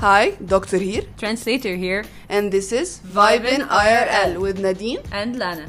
[0.00, 2.04] Hi, Doctor here, Translator here.
[2.28, 5.00] And this is Vibe in IRL with Nadine.
[5.12, 5.68] and Lana.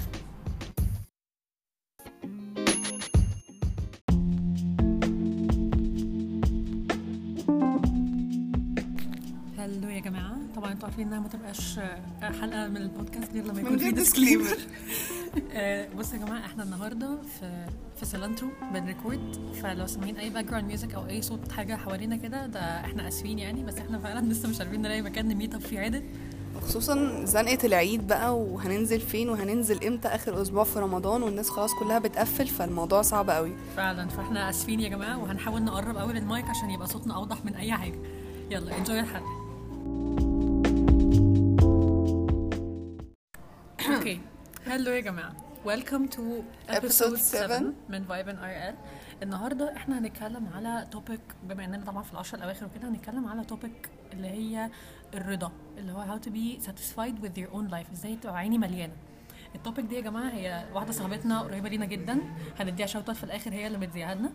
[9.58, 13.62] Hello يا جماعة طبعا أنتوا عارفين انها ما تبقاش آه، حلقة من البودكاست غير لما
[13.62, 14.58] يكون في غير disclaimer
[15.98, 17.66] بصوا يا جماعة إحنا النهاردة في
[18.00, 19.38] في سلانترو بن record.
[19.64, 23.64] فلو سامعين أي background music أو أي صوت حاجة حوالينا كده ده إحنا آسفين يعني
[23.64, 26.04] بس إحنا فعلا لسه مش عارفين نلاقي مكان ن meet up فيه عدل
[26.62, 32.00] خصوصا زنقة العيد بقى وهننزل فين وهننزل إمتى آخر أسبوع في رمضان والناس خلاص كلها
[32.00, 36.88] بتقفل فالموضوع صعب قوي فعلا فاحنا آسفين يا جماعة وهنحاول نقرب قوي للمايك عشان يبقى
[36.88, 38.00] صوتنا أوضح من أي حاجة.
[38.52, 39.42] يلا enjoy الحلقة.
[43.96, 44.20] Okay
[44.68, 45.34] Hello يا جماعة.
[45.66, 48.76] welcome to Episode 7 من Vibe in IRL
[49.24, 53.90] النهارده إحنا هنتكلم على topic بما إننا طبعا في العشر الأواخر وكده هنتكلم على topic
[54.14, 54.70] اللي هي
[55.14, 58.94] الرضا اللي هو how to be satisfied with your own life إزاي تبقى عيني مليانة.
[59.56, 62.18] ال topic دي يا جماعة هي واحدة صاحبتنا قريبة لينا جدا
[62.60, 64.32] هنديها shoutout في الآخر هي اللي مديها لنا.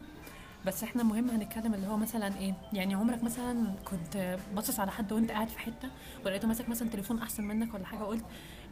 [0.66, 5.12] بس إحنا مهم هنتكلم اللي هو مثلا إيه يعني عمرك مثلا كنت باصص على حد
[5.12, 5.88] وأنت قاعد في حتة
[6.24, 8.24] ولقيته ماسك مثلا تليفون أحسن منك ولا حاجة وقلت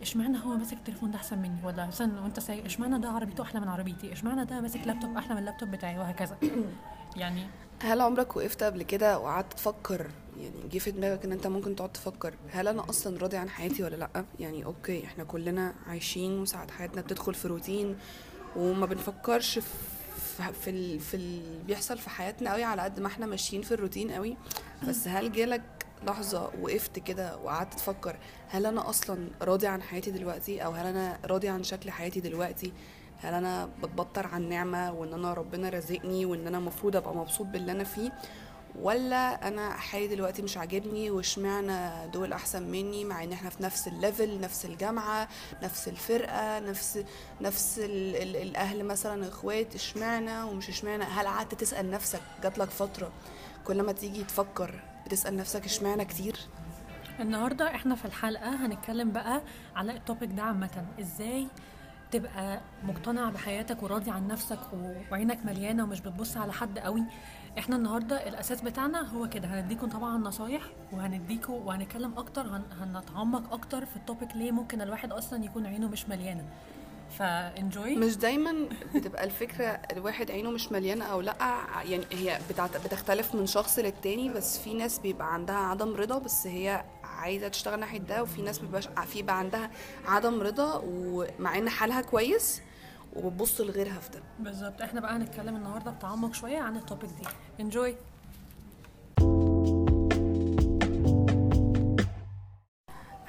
[0.05, 3.61] اشمعنى هو ماسك التليفون ده أحسن مني؟ ولا مثلا وأنت سايق اشمعنى ده عربيته أحلى
[3.61, 6.37] من عربيتي؟ اشمعنى ده ماسك لابتوب أحلى من اللابتوب بتاعي؟ وهكذا.
[7.17, 7.47] يعني
[7.83, 11.93] هل عمرك وقفت قبل كده وقعدت تفكر؟ يعني جه في دماغك إن أنت ممكن تقعد
[11.93, 16.71] تفكر هل أنا أصلا راضي عن حياتي ولا لأ؟ يعني okay إحنا كلنا عايشين وساعات
[16.71, 17.97] حياتنا بتدخل في روتين
[18.57, 19.69] وما بنفكرش في
[20.37, 21.01] في في, ال...
[21.01, 21.41] في ال...
[21.67, 24.37] بيحصل في حياتنا قوي على قد ما إحنا ماشيين في الروتين قوي.
[24.89, 25.63] بس هل جالك
[26.07, 28.17] لحظة وقفت كده وقعدت تفكر
[28.49, 32.73] هل أنا أصلا راضي عن حياتي دلوقتي؟ أو هل أنا راضي عن شكل حياتي دلوقتي؟
[33.23, 37.73] هل أنا بتبطر عن نعمة وإن أنا ربنا رزقني وإن أنا المفروض أبقى مبسوط باللي
[37.73, 38.13] أنا فيه؟
[38.81, 43.89] ولا أنا حالي دلوقتي مش عاجبني واشمعنى دول أحسن مني مع إن إحنا في نفس
[43.89, 45.29] الليفل نفس الجامعة
[45.63, 47.05] نفس الفرقة نفس
[47.41, 52.71] نفس ال ال الأهل مثلا إخوات اشمعنى ومش اشمعنى؟ هل قعدت تسأل نفسك؟ جات لك
[52.71, 53.13] فترة
[53.65, 56.37] كل ما تيجي تفكر بتسأل نفسك اشمعنى كتير؟
[57.21, 59.43] النهارده إحنا في الحلقة هنتكلم بقى
[59.77, 60.87] على ال topic ده عامة.
[61.01, 61.47] إزاي
[62.11, 64.59] تبقى مقتنع بحياتك وراضي عن نفسك
[65.11, 67.03] وعينك مليانة ومش بتبص على حد قوي؟
[67.59, 69.49] إحنا النهارده الأساس بتاعنا هو كده.
[69.49, 72.63] هنديكم طبعا نصايح وهنديكم وهنتكلم أكتر هن...
[72.81, 76.45] هنتعمق أكتر في ال topic ليه ممكن الواحد أصلا يكون عينه مش مليانة.
[77.19, 77.97] ف enjoy.
[77.97, 81.35] مش دايما بتبقى الفكرة الواحد عينه مش مليانة أو لأ
[81.85, 82.39] يعني هي
[82.85, 87.81] بتختلف من شخص للتاني بس في ناس بيبقى عندها عدم رضا بس هي عايزة تشتغل
[87.81, 89.71] ناحية ده وفي ناس بيبقاش في بقى عندها
[90.07, 92.63] عدم رضا ومع إن حالها كويس
[93.17, 94.23] وبتبص لغيرها في ده.
[94.39, 94.83] بالظبط.
[94.83, 97.29] إحنا بقى هنتكلم النهارده بتعمق شوية عن التوبيك دي.
[97.61, 97.97] انجوي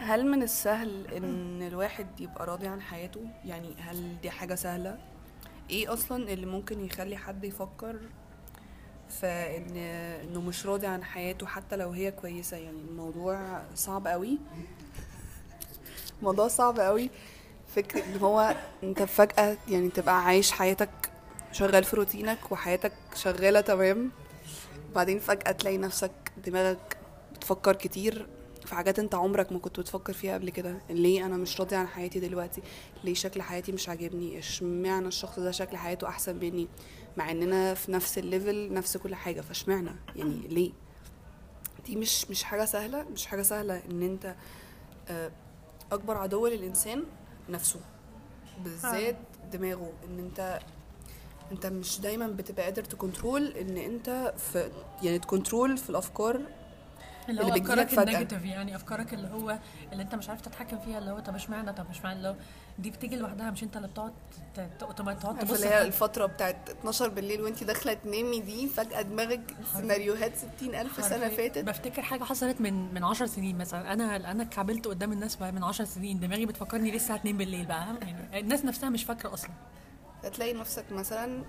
[0.05, 4.97] هل من السهل إن الواحد يبقى راضي عن حياته؟ يعني هل دي حاجة سهلة؟
[5.69, 7.99] إيه أصلا اللي ممكن يخلي حد يفكر
[9.09, 9.77] فان
[10.23, 14.37] إنه مش راضي عن حياته حتى لو هي كويسة؟ يعني الموضوع صعب قوي.
[16.21, 17.09] موضوع صعب قوي.
[17.75, 20.89] فكرة إن هو أنت فجأة يعني تبقى عايش حياتك
[21.51, 24.11] شغال في روتينك وحياتك شغالة تمام
[24.91, 26.11] وبعدين فجأة تلاقي نفسك
[26.45, 26.97] دماغك
[27.33, 28.27] بتفكر كتير.
[28.65, 30.77] في حاجات انت عمرك ما كنت بتفكر فيها قبل كده.
[30.89, 32.61] ليه أنا مش راضي عن حياتي دلوقتي؟
[33.03, 36.67] ليه شكل حياتي مش عاجبني؟ اشمعنى الشخص ده شكل حياته أحسن مني؟
[37.17, 39.41] مع إننا في نفس ال level نفس كل حاجة.
[39.41, 40.71] فاشمعنى؟ يعني ليه؟
[41.85, 43.03] دي مش مش حاجة سهلة.
[43.03, 44.35] مش حاجة سهلة إن أنت
[45.09, 45.31] آه،
[45.91, 47.03] أكبر عدو للإنسان
[47.49, 47.79] نفسه
[48.63, 49.17] بالذات
[49.51, 49.91] دماغه.
[50.07, 50.59] إن أنت
[51.51, 54.71] أنت مش دايما بتبقى قادر t-control إن أنت في
[55.03, 56.41] يعني t-control في الأفكار
[57.29, 57.93] اللي اللي افكارك.
[57.99, 59.59] ال negative يعني أفكارك اللي هو
[59.91, 62.35] اللي أنت مش عارف تتحكم فيها اللي هو طب إشمعنى؟ طب إشمعنى؟ لو
[62.79, 64.13] دي بتيجي لوحدها مش أنت اللي بتقعد
[64.79, 65.81] تقعد تبص اللي هي.
[65.81, 69.41] الفترة بتاعت 12 بالليل وانت داخلة تنامي دي فجأة دماغك
[69.77, 71.37] سيناريوهات 60 ألف سنة حرفياً.
[71.37, 71.57] فاتت.
[71.65, 73.93] بفتكر حاجة حصلت من من 10 سنين مثلا.
[73.93, 76.19] أنا أنا اتكعبلت قدام الناس بقى من 10 سنين.
[76.19, 77.85] دماغي بتفكرني لسه 2 بالليل بقى.
[78.01, 79.51] يعني الناس نفسها مش فاكرة أصلا.
[80.23, 81.43] هتلاقي نفسك مثلا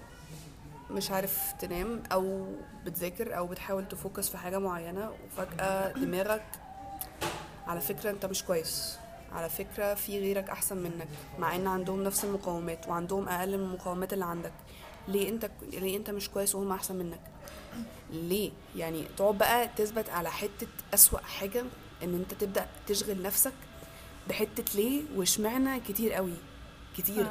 [0.91, 2.47] مش عارف تنام أو
[2.85, 6.45] بتذاكر أو بتحاول تفوكس في حاجة معينة وفجأة دماغك
[7.67, 8.99] على فكرة أنت مش كويس.
[9.33, 14.13] على فكرة في غيرك أحسن منك مع إن عندهم نفس المقومات وعندهم أقل من المقومات
[14.13, 14.53] اللي عندك.
[15.09, 17.21] ليه أنت ليه أنت مش كويس وهم أحسن منك؟
[18.11, 21.65] ليه؟ يعني تقعد بقى تثبت على حتة أسوأ حاجة
[22.03, 23.53] إن أنت تبدأ تشغل نفسك
[24.29, 26.35] بحتة ليه؟ واشمعنى كتير قوي؟
[26.99, 27.27] كتير.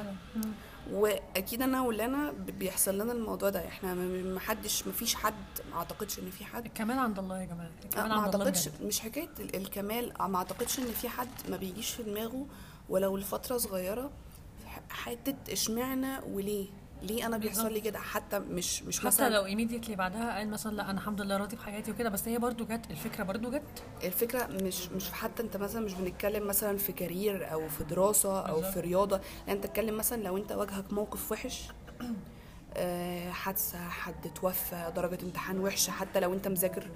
[0.92, 3.68] واكيد انا ولانا بيحصل لنا الموضوع ده.
[3.68, 5.34] إحنا ما حدش ما فيش حد
[5.72, 6.66] ما اعتقدش ان في حد.
[6.66, 7.66] الكمال عند الله يا جماعة.
[7.68, 8.70] آه، الكمال ما اعتقدش.
[8.82, 12.46] مش حكاية ال- الكمال آه، ما اعتقدش ان في حد ما بيجيش في دماغه
[12.90, 14.12] ولو لفترة صغيرة
[14.90, 16.68] حتة اشمعنى وليه.
[17.03, 20.75] ليه أنا بيحصل لي كده؟ حتى مش مش حتى مثلا لو immediately بعدها قال مثلا
[20.75, 23.83] لأ أنا الحمد لله راضي بحياتي وكده بس هي برضو جت الفكرة برضو جت.
[24.03, 28.62] الفكرة مش مش حتى أنت مثلا مش بنتكلم مثلا في كارير أو في دراسة أو.
[28.62, 31.63] في رياضة لا أنت تتكلم مثلا لو أنت واجهك موقف وحش
[32.77, 36.88] آه، حادثة حد توفى درجة امتحان وحشة حتى لو أنت مذاكر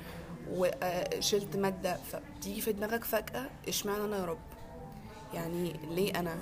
[0.52, 4.38] وشلت مادة فبتيجي في دماغك فجأة اشمعنى أنا يا رب؟
[5.34, 6.38] يعني ليه أنا؟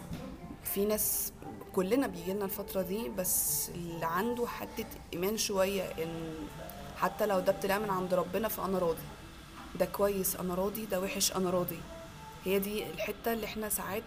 [0.63, 1.33] في ناس
[1.77, 6.33] كلنا بيجي لنا الفترة دي بس اللي عنده حتة إيمان شوية إن
[6.97, 9.03] حتى لو ده ابتلاء من عند ربنا فأنا راضي.
[9.79, 10.85] ده كويس أنا راضي.
[10.85, 11.79] ده وحش أنا راضي.
[12.45, 14.03] هي دي الحتة اللي إحنا ساعات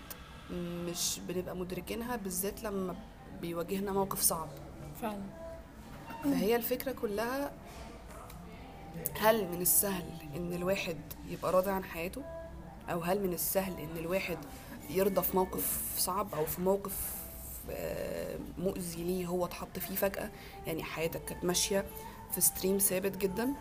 [0.52, 2.96] مش بنبقى مدركينها بالذات لما
[3.40, 4.48] بيواجهنا موقف صعب.
[5.02, 5.22] فعلا.
[6.24, 7.52] فهي الفكرة كلها
[9.20, 10.04] هل من السهل
[10.36, 12.22] إن الواحد يبقى راضي عن حياته؟
[12.88, 14.38] أو هل من السهل إن الواحد
[14.90, 17.19] يرضى في موقف صعب أو في موقف
[18.58, 20.30] مؤذي ليه هو اتحط فيه فجأة.
[20.66, 21.84] يعني حياتك كانت ماشية
[22.32, 23.54] في ستريم ثابت جدا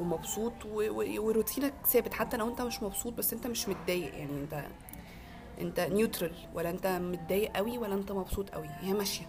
[0.00, 0.52] ومبسوط
[1.18, 2.14] وروتينك ثابت.
[2.14, 4.14] حتى لو انت مش مبسوط بس انت مش متضايق.
[4.14, 4.64] يعني انت
[5.60, 8.68] انت neutral ولا انت متضايق قوي ولا انت مبسوط قوي.
[8.80, 9.26] هي ماشية.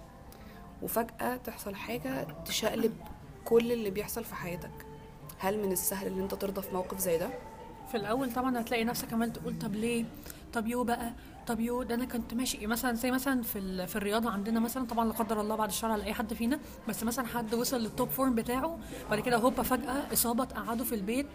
[0.82, 2.94] وفجأة تحصل حاجة تشقلب
[3.46, 4.72] كل اللي بيحصل في حياتك.
[5.40, 7.30] هل من السهل إن أنت ترضى في موقف زي ده؟
[7.92, 10.06] في الأول طبعا هتلاقي نفسك عمال تقول طب ليه؟
[10.54, 11.14] طب يو بقى.
[11.50, 15.06] طب يو ده أنا كنت ماشي مثلا زي مثلا في في الرياضة عندنا مثلا طبعا
[15.06, 18.10] لا قدر الله بعد الشر على اي حد فينا بس مثلا حد وصل لل top
[18.10, 18.80] form بتاعه
[19.10, 21.28] بعد كده هوبا فجأة إصابة تقعده في البيت.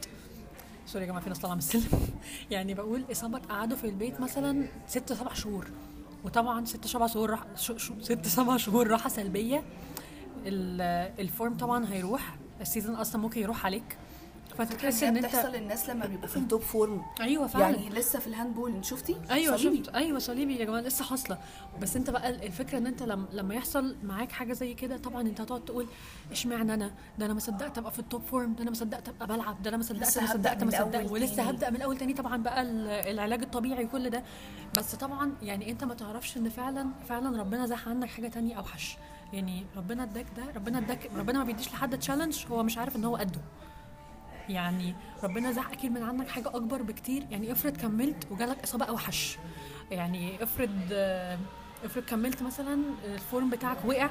[0.87, 1.89] sorry يا جماعة في ناس طالعة من السلم.
[2.51, 5.67] يعني بقول إصابة تقعده في البيت مثلا ست سبع شهور.
[6.25, 7.45] وطبعا ست سبع شهور راح
[8.03, 9.63] ست سبع شهور راحة سلبية.
[10.47, 13.97] ال- ال form طبعا هيروح ال season أصلا ممكن يروح عليك.
[14.59, 17.77] فتحس إن أنت بتحصل للناس لما بيبقوا في ال top form أيوه فعلا.
[17.77, 19.77] يعني لسه في ال handball شفتي؟ أيوه صليبي.
[19.85, 21.39] شفت أيوه صليبي يا جماعة لسه حاصلة.
[21.81, 25.41] بس أنت بقى الفكرة إن أنت لما لما يحصل معاك حاجة زي كده طبعا أنت
[25.41, 25.87] هتقعد تقول
[26.33, 29.09] إشمعنى أنا؟ ده أنا ما صدقت أبقى في ال top form ده أنا ما صدقت
[29.09, 31.11] أبقى بلعب ده أنا ما صدقت ما صدقت ما صدقت.
[31.11, 31.43] ولسه.
[31.43, 34.23] هبدأ من الأول تاني طبعا بقى ال- العلاج الطبيعي وكل ده.
[34.77, 38.97] بس طبعا يعني أنت ما تعرفش إن فعلا فعلا ربنا زاح عنك حاجة تانية أوحش.
[39.33, 43.05] يعني ربنا اداك ده ربنا اداك ربنا ما بيديش لحد challenge هو مش عارف إن
[43.05, 43.41] هو قده.
[44.49, 47.27] يعني ربنا زح أكيد من عنك حاجة أكبر بكتير.
[47.31, 49.39] يعني افرض كملت وجالك إصابة اوحش
[49.91, 50.71] يعني افرض
[51.85, 54.11] افرض كملت مثلا الفورم بتاعك وقع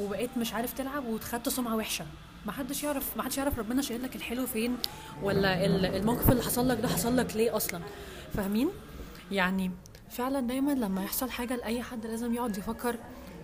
[0.00, 2.06] وبقيت مش عارف تلعب وخدت سمعة وحشة.
[2.46, 4.76] ما حدش يعرف ما حدش يعرف ربنا شايل لك الحلو فين
[5.22, 7.80] ولا ال- الموقف اللي حصل لك ده حصل لك ليه أصلا.
[8.34, 8.68] فاهمين؟
[9.32, 9.70] يعني
[10.10, 12.96] فعلا دايما لما يحصل حاجة لأي حد لازم يقعد يفكر.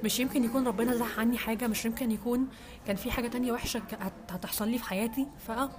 [0.05, 2.49] مش يمكن يكون ربنا زح عني حاجة مش يمكن يكون
[2.87, 5.26] كان في حاجة تانية هت- هتحصل لي في حياتي.
[5.49, 5.70] فاه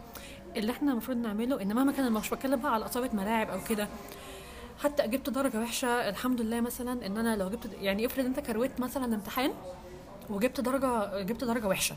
[0.60, 3.88] اللي إحنا المفروض نعمله إن مهما كان مش بتكلم بقى على إصابة ملاعب أو كده.
[4.84, 8.80] حتى جبت درجة وحشة الحمد لله مثلا إن أنا لو جبت يعني افرض أنت كرويت
[8.80, 9.52] مثلا امتحان
[10.30, 11.96] وجبت درجة جبت درجة وحشة.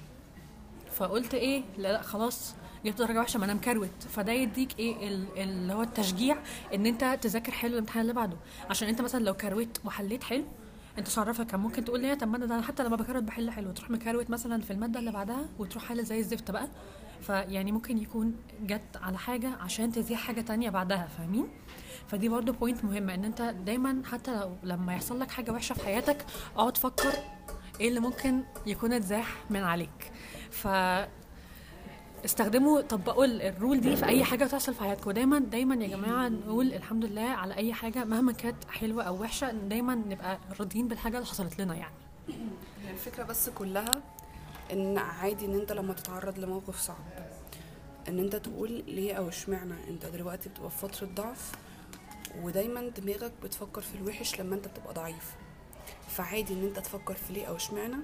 [0.93, 2.55] فقلت إيه؟ لا لا خلاص
[2.85, 4.03] جبت درجة وحشة ما أنا مكروت.
[4.11, 6.37] فده يديك إيه؟ ال- اللي هو التشجيع
[6.75, 8.37] إن أنت تذاكر حلو الامتحان اللي بعده.
[8.71, 10.45] عشان أنت مثلا لو كروت وحليت حلو
[10.99, 13.71] أنت شرفك كان ممكن تقول لي طب ما أنا حتى لما بكروت بحل حلو.
[13.73, 16.69] تروح مكروت مثلا في المادة اللي بعدها وتروح حل زي الزفت بقى.
[17.23, 21.49] فيعني ممكن يكون جت على حاجة عشان تزيح حاجة تانية بعدها فاهمين؟
[22.09, 25.85] فدي برضو point مهمه إن أنت دايما حتى لو لما يحصل لك حاجة وحشة في
[25.85, 26.25] حياتك
[26.57, 27.12] اقعد فكر
[27.81, 30.12] إيه اللي ممكن يكون اتزاح من عليك.
[30.50, 30.69] ف
[32.25, 35.11] استخدموا طبقوا ال- ال rule دي في أي حاجة تحصل في حياتكم.
[35.11, 39.50] دايما دايما يا جماعة نقول الحمد لله على أي حاجة مهما كانت حلوة أو وحشة
[39.53, 41.95] دايما نبقى راضيين بالحاجة اللي حصلت لنا يعني.
[42.85, 43.91] هي الفكرة بس كلها
[44.73, 47.05] إن عادي إن أنت لما تتعرض لموقف صعب
[48.09, 51.53] إن أنت تقول ليه أو إشمعنى؟ أنت دلوقتي بتبقى في فترة ضعف
[52.43, 55.35] ودايما دماغك بتفكر في الوحش لما أنت بتبقى ضعيف.
[56.09, 57.97] فعادي إن أنت تفكر في ليه أو إشمعنى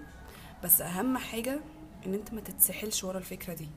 [0.64, 1.60] بس أهم حاجة
[2.06, 3.68] إن أنت ما تتسحلش ورا الفكرة دي.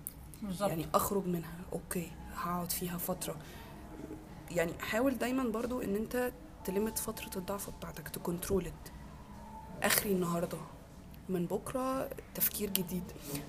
[0.41, 0.69] بالظبط.
[0.69, 1.53] يعني أخرج منها.
[1.73, 3.35] أوكي هقعد فيها فترة.
[4.51, 6.31] يعني حاول دايما برضو إن أنت
[6.65, 8.91] ت limit فترة الضعف بتاعتك ت control ت
[9.83, 10.57] اخري النهارده.
[11.29, 13.03] من بكرة تفكير جديد.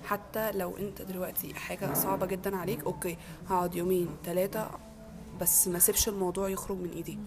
[0.05, 3.17] حتى لو انت دلوقتي حاجة صعبة جدا عليك okay
[3.49, 4.69] هقعد يومين ثلاثة
[5.41, 7.17] بس ما سيبش الموضوع يخرج من إيدي.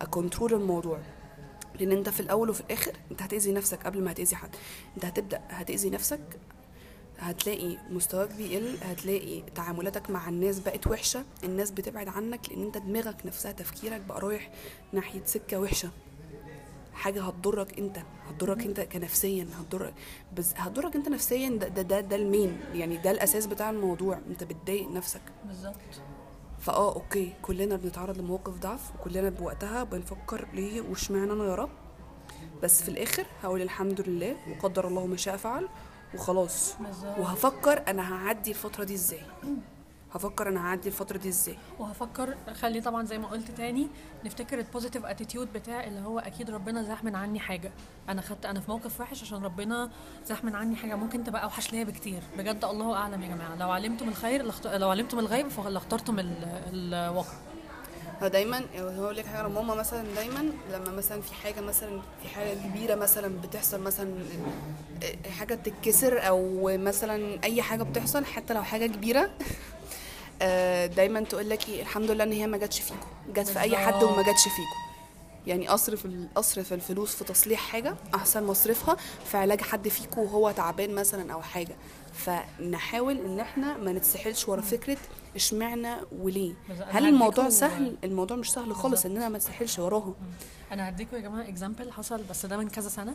[0.00, 0.98] أ control الموضوع.
[1.80, 4.56] لأن انت في الأول وفي الآخر انت هتأذي نفسك قبل ما هتأذي حد.
[4.96, 6.20] انت هتبدأ هتأذي نفسك
[7.18, 11.24] هتلاقي مستواك بيقل هتلاقي تعاملاتك مع الناس بقت وحشة.
[11.44, 14.50] الناس بتبعد عنك لأن انت دماغك نفسها تفكيرك بقى رايح
[14.92, 15.90] ناحية سكة وحشة.
[16.96, 17.98] حاجة هتضرك انت
[18.28, 19.94] هتضرك انت كنفسيا هتضرك
[20.36, 24.44] بس هتضرك انت نفسيا ده ده ده, ده المين يعني ده الأساس بتاع الموضوع انت
[24.44, 25.20] بتضايق نفسك.
[25.44, 25.76] بالظبط.
[26.58, 31.70] فاه أوكي كلنا بنتعرض لمواقف ضعف وكلنا بوقتها بنفكر ليه واشمعنى أنا يا رب؟
[32.62, 35.68] بس في الآخر هقول الحمد لله وقدر الله ما شاء فعل
[36.14, 36.74] وخلاص.
[37.18, 39.22] وهفكر أنا هعدي الفترة دي إزاي.
[40.16, 41.56] هفكر أنا هعدي الفترة دي إزاي.
[41.78, 43.88] وهفكر خلي طبعا زي ما قلت تاني
[44.24, 47.72] نفتكر ال positive attitude بتاع اللي هو أكيد ربنا زاح من عني حاجة.
[48.08, 49.90] أنا خدت أنا في موقف وحش عشان ربنا
[50.26, 52.22] زاح من عني حاجة ممكن تبقى أوحش ليا بكتير.
[52.38, 53.56] بجد الله أعلم يا جماعة.
[53.56, 57.32] لو علمتم الخير لو علمتم الغيب فلاخترتم ال- الواقع.
[58.22, 62.54] هو دايما هقول لك حاجة ماما مثلا دايما لما مثلا في حاجة مثلا في حاجة
[62.54, 64.14] كبيرة مثلا بتحصل مثلا
[65.38, 69.30] حاجة بتتكسر أو مثلا أي حاجة بتحصل حتى لو حاجة كبيرة
[70.86, 73.06] دايما تقول لك إيه، الحمد لله إن هي ما جاتش فيكم.
[73.34, 74.86] جت في أي حد وما جاتش فيكم.
[75.46, 78.96] يعني اصرف اصرف الفلوس في تصليح حاجة أحسن ما اصرفها
[79.30, 81.76] في علاج حد فيكم وهو تعبان مثلا أو حاجة.
[82.14, 84.96] فنحاول إن إحنا ما نتسحلش ورا فكرة
[85.36, 86.54] إشمعنى وليه.
[86.88, 89.06] هل الموضوع هديكوا- سهل؟ الموضوع مش سهل خالص.
[89.06, 90.14] ان أنا ما اتسحلش وراها
[90.72, 93.14] أنا هديكم يا جماعة example حصل بس ده من كذا سنة.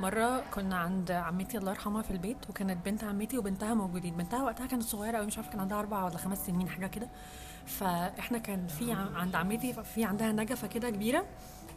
[0.00, 4.16] مرة كنا عند عمتي الله يرحمها في البيت وكانت بنت عمتي وبنتها موجودين.
[4.16, 7.08] بنتها وقتها كانت صغيرة قوي مش عارفة كان عندها أربع ولا خمس سنين حاجة كده.
[7.66, 11.24] فإحنا كان في عند عمتي في عندها نجفة كده كبيرة.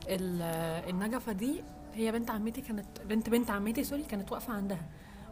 [0.08, 4.82] ال- النجفة دي هي بنت عمتي كانت بنت بنت عمتي sorry كانت واقفة عندها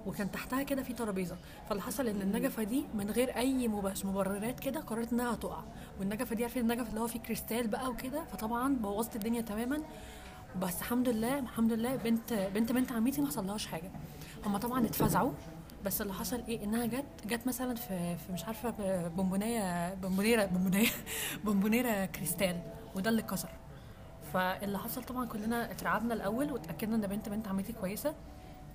[0.05, 1.37] وكان تحتها كده في ترابيزة.
[1.69, 3.67] فاللي حصل إن النجفة دي من غير أي
[4.03, 5.63] مبررات كده قررت إنها تقع
[5.99, 9.81] والنجفة دي عارفين النجف اللي هو فيه كريستال بقى وكده؟ فطبعا بوظت الدنيا تماما.
[10.61, 13.91] بس الحمد لله الحمد لله بنت بنت بنت عمتي ما حصلهاش حاجة.
[14.45, 15.31] هما طبعا اتفزعوا
[15.85, 18.69] بس اللي حصل إيه؟ إنها جت جت مثلا في, في مش عارفة
[19.07, 20.87] بونبونية بونبونيرة بونبونية
[21.45, 22.59] بونبونيرة كريستال
[22.95, 23.49] وده اللي اتكسر.
[24.33, 28.13] فاللي حصل طبعا كلنا اترعبنا الأول واتأكدنا إن بنت بنت عمتي كويسة.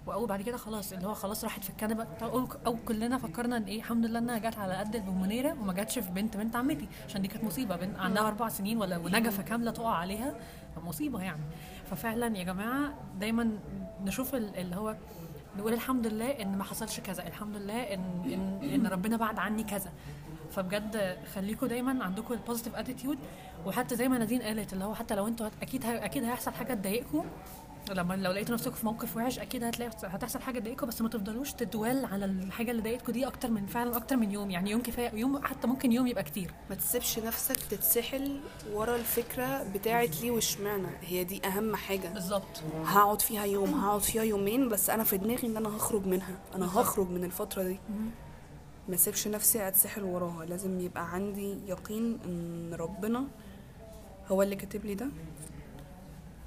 [0.07, 2.07] وأول بعد كده خلاص اللي هو خلاص راحت في الكنبة.
[2.23, 5.99] أو, أو كلنا فكرنا إن إيه الحمد لله إنها جت على قد البونبونيره وما جاتش
[5.99, 7.77] في بنت بنت عمتي عشان دي كانت مصيبة.
[7.77, 10.35] بنت عندها أربع سنين ولا ونجفة كاملة تقع عليها
[10.85, 11.43] مصيبه يعني.
[11.91, 13.51] ففعلا يا جماعة دايما
[14.05, 14.97] نشوف ال- اللي هو
[15.59, 18.01] نقول الحمد لله إن ما حصلش كذا الحمد لله إن
[18.63, 19.91] إن, إن ربنا بعد عني كذا.
[20.51, 23.19] فبجد خليكم دايما عندكم ال positive attitude
[23.67, 27.25] وحتى زي ما نادين قالت اللي هو حتى لو أنتوا أكيد أكيد هيحصل حاجة تضايقكم
[27.91, 31.53] لما لو لقيتوا نفسكم في موقف وحش أكيد هتلاقي هتحصل حاجة تضايقكم بس ما تفضلوش
[31.53, 34.83] ت dwell على الحاجة اللي ضايقتكم دي أكتر من فعلا أكتر من يوم يعني يوم
[34.83, 36.51] كفاية يوم حتى ممكن يوم يبقى كتير.
[36.71, 38.41] ما تسيبش نفسك تتسحل
[38.73, 42.09] ورا الفكرة بتاعت ليه واشمعنى؟ هي دي أهم حاجة.
[42.09, 42.63] بالظبط.
[42.85, 46.39] هقعد فيها يوم هقعد فيها يومين بس أنا في دماغي إن أنا هخرج منها.
[46.55, 47.79] أنا هخرج من الفترة دي.
[48.89, 50.45] ما سيبش نفسي أتسحل وراها.
[50.45, 53.25] لازم يبقى عندي يقين إن ربنا
[54.29, 55.07] هو اللي كاتب لي ده.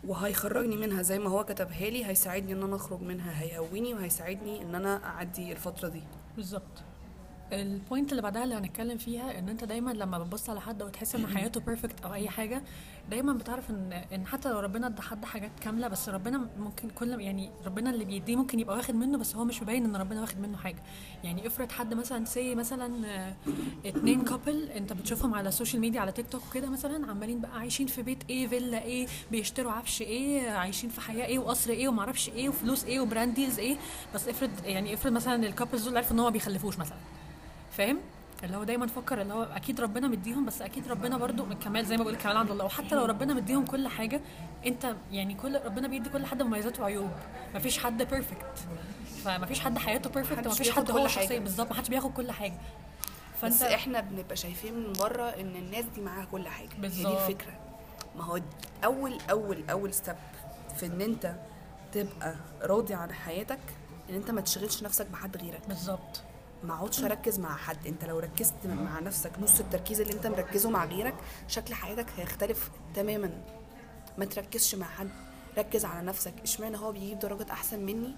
[0.08, 4.76] وهيخرجني منها زي ما هو كتبها لي هيساعدني إن أنا أخرج منها هيهوني وهيساعدني إن
[4.76, 6.04] أنا أعدي الفترة دي.
[6.36, 6.84] بالظبط.
[7.62, 11.16] ال point اللي بعدها اللي هنتكلم فيها إن أنت دايما لما بتبص على حد وتحس
[11.16, 12.62] إن حياته perfect أو أي حاجة
[13.10, 17.22] دايما بتعرف إن إن حتى لو ربنا ادى حد حاجات كاملة بس ربنا ممكن كل
[17.22, 20.40] يعني ربنا اللي بيديه ممكن يبقى واخد منه بس هو مش مبين إن ربنا واخد
[20.40, 20.84] منه حاجة.
[21.24, 23.36] يعني افرض حد مثلا say مثلا آه،
[23.86, 27.60] اتنين couple أنت بتشوفهم على ال social media على تيك توك وكده مثلا عمالين بقى
[27.60, 31.88] عايشين في بيت إيه فيلا إيه بيشتروا عفش إيه عايشين في حياة إيه وقصر إيه
[31.88, 33.78] ومعرفش إيه وفلوس إيه و brands إيه
[34.16, 36.98] بس افرض يعني افرض مثلا ال couples دول عرفوا إن هو ما بيخلفوش مثلا.
[37.78, 38.00] فاهم؟
[38.44, 41.98] اللي هو دايما فكر اللي هو أكيد ربنا مديهم بس أكيد ربنا برضو كمال زي
[41.98, 42.66] ما بقول كمال عند الله.
[42.66, 44.22] وحتى لو ربنا مديهم كل حاجة
[44.66, 47.12] أنت يعني كل ربنا بيدي كل حد مميزات وعيوب.
[47.56, 48.60] مفيش حد perfect
[49.26, 51.08] فمفيش حد حياته perfect ومفيش حد كل هو.
[51.08, 52.58] شخصيه بالظبط محدش بياخد كل حاجة.
[53.44, 56.70] بس فانت إحنا بنبقى شايفين من بره إن الناس دي معاها كل حاجة.
[56.76, 57.08] هي بالظبط.
[57.08, 57.54] دي الفكرة.
[58.16, 58.40] ما هو
[58.84, 60.16] أول أول أول step
[60.78, 61.36] في إن أنت
[61.92, 63.60] تبقى راضي عن حياتك
[64.10, 65.62] إن أنت ما تشغلش نفسك بحد غيرك.
[65.68, 66.22] بالظبط.
[66.64, 67.88] ما اقعدش أركز مع حد.
[67.88, 71.16] أنت لو ركزت مع نفسك نص التركيز اللي أنت مركزه مع غيرك
[71.48, 73.44] شكل حياتك هيختلف تماما.
[74.18, 75.10] ما تركزش مع حد
[75.58, 76.34] ركز على نفسك.
[76.44, 78.16] اشمعنى هو بيجيب درجات أحسن مني؟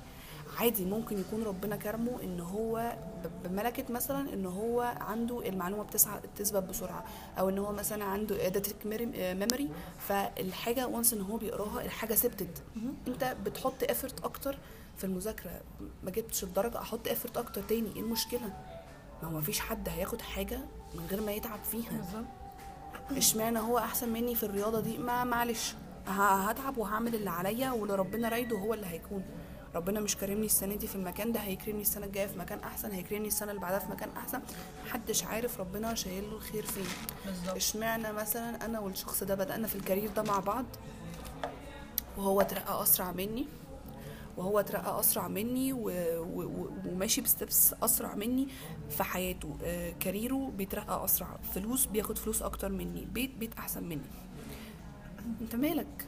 [0.59, 6.19] عادي ممكن يكون ربنا كرمه إن هو ب- بملكة مثلا إن هو عنده المعلومة بتسعى
[6.35, 7.05] بتثبت بسرعة
[7.39, 9.69] أو إن هو مثلا عنده داتيك ميموري
[9.99, 12.63] فالحاجة once إن هو بيقراها الحاجة ثبتت.
[13.07, 14.57] أنت بتحط effort أكتر
[14.97, 15.61] في المذاكرة.
[16.03, 17.95] ما جبتش الدرجة أحط effort أكتر تاني.
[17.95, 18.53] إيه المشكلة؟
[19.23, 20.59] ما هو مفيش حد هياخد حاجة
[20.95, 21.91] من غير ما يتعب فيها.
[21.91, 22.25] بالظبط.
[23.17, 25.73] اشمعنى هو أحسن مني في الرياضة دي؟ ما معلش
[26.07, 29.23] هتعب وهعمل اللي عليا واللي ربنا رايده هو اللي هيكون.
[29.75, 33.27] ربنا مش كرمني السنة دي في المكان ده هيكرمني السنة الجاية في مكان أحسن هيكرمني
[33.27, 34.39] السنة اللي بعدها في مكان أحسن.
[34.85, 36.83] محدش عارف ربنا شايل له الخير فين.
[37.25, 37.55] بالظبط.
[37.55, 40.65] اشمعنى مثلا أنا والشخص ده بدأنا في الكارير ده مع بعض
[42.17, 43.45] وهو اترقى أسرع مني
[44.37, 45.79] وهو اترقى أسرع مني و...
[46.19, 46.43] و...
[46.43, 48.47] و- وماشي بستبس أسرع مني
[48.89, 49.57] في حياته.
[49.63, 54.01] آه، كاريره بيترقى أسرع فلوس بياخد فلوس أكتر مني بيت بيت أحسن مني.
[55.41, 56.07] أنت مالك؟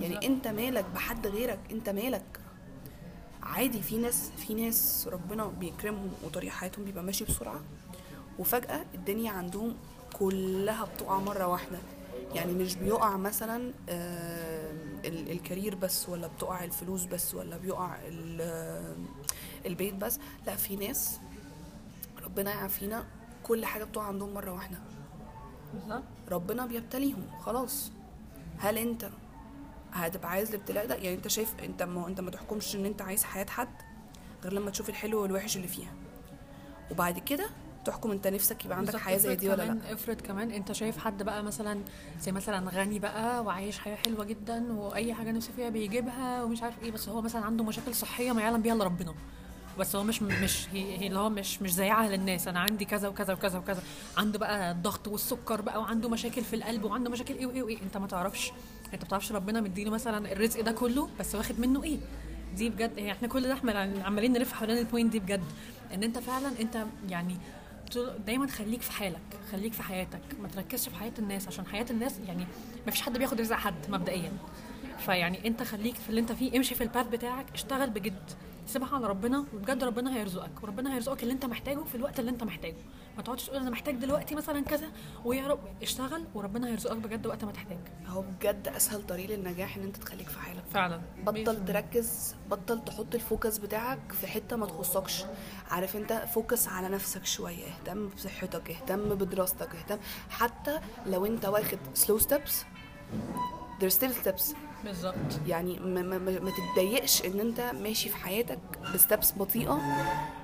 [0.00, 0.26] يعني.
[0.26, 2.40] أنت مالك بحد غيرك؟ أنت مالك؟
[3.42, 7.60] عادي في ناس في ناس ربنا بيكرمهم وطريق حياتهم بيبقى ماشي بسرعة
[8.38, 9.74] وفجأة الدنيا عندهم
[10.12, 11.78] كلها بتقع مرة واحدة.
[12.34, 18.96] يعني مش بيقع مثلا ال- الكارير بس ولا بتقع الفلوس بس ولا بيقع ال-
[19.66, 20.18] البيت بس.
[20.46, 21.18] لا في ناس
[22.24, 23.04] ربنا يعافينا
[23.42, 24.78] كل حاجة بتقع عندهم مرة واحدة.
[26.30, 27.92] ربنا بيبتليهم خلاص.
[28.58, 29.08] هل أنت
[29.92, 30.94] هتبقى عايز الابتلاء ده.
[30.94, 33.68] يعني انت شايف انت ما انت ما تحكمش ان انت عايز حياة حد
[34.44, 35.92] غير لما تشوف الحلو والوحش اللي فيها.
[36.90, 37.46] وبعد كده
[37.84, 38.96] تحكم انت نفسك يبقى عندك.
[38.96, 39.92] حياة زي دي ولا لأ.
[39.92, 41.80] افرض كمان انت شايف حد بقى مثلا
[42.20, 46.82] زي مثلا غني بقى وعايش حياة حلوة جدا وأي حاجة نفسه فيها بيجيبها ومش عارف
[46.82, 49.14] إيه بس هو مثلا عنده مشاكل صحية ما يعلم بيها إلا ربنا.
[49.78, 52.48] بس هو مش مش هي هي اللي هو مش مش زيها للناس.
[52.48, 53.82] أنا عندي كذا وكذا وكذا وكذا.
[54.16, 57.82] عنده بقى الضغط والسكر بقى وعنده مشاكل في القلب وعنده مشاكل إيه وإيه وإيه.
[57.82, 58.52] أنت ما تعرفش.
[58.92, 61.98] انت ما بتعرفش ربنا مديله مثلا الرزق ده كله بس واخد منه إيه؟
[62.56, 65.42] دي بجد يعني إحنا كل ده إحنا عمالين نلف حوالين البوينت دي بجد.
[65.94, 67.36] ان انت فعلا انت يعني
[68.26, 69.20] دايما خليك في حالك
[69.52, 70.20] خليك في حياتك.
[70.42, 72.46] ما تركزش في حياة الناس عشان حياة الناس يعني
[72.86, 74.32] ما فيش حد بياخد رزق حد مبدئيا.
[74.98, 78.30] فيعني انت خليك في اللي انت فيه امشي في الباث بتاعك اشتغل بجد.
[78.66, 80.62] سيبها على ربنا وبجد ربنا هيرزقك.
[80.62, 82.76] وربنا هيرزقك اللي انت محتاجه في الوقت اللي انت محتاجه.
[83.16, 84.88] ما تقعدش تقول أنا محتاج دلوقتي مثلا كذا
[85.24, 87.78] ويا رب اشتغل وربنا هيرزقك بجد وقت ما تحتاج.
[88.06, 90.64] هو بجد أسهل طريق للنجاح إن انت تخليك في حالك.
[90.72, 91.00] فعلا.
[91.26, 95.24] بطل تركز بطل تحط ال focus بتاعك في حتة ما تخصكش.
[95.70, 97.66] عارف انت focus على نفسك شوية.
[97.66, 99.98] اهتم بصحتك اهتم بدراستك اهتم.
[100.30, 102.52] حتى لو انت واخد slow steps
[103.80, 104.54] there's still steps.
[104.84, 105.14] بالظبط.
[105.46, 108.58] يعني ما, ما, ما ما تتضايقش إن أنت ماشي في حياتك
[108.94, 109.80] ب steps بطيئة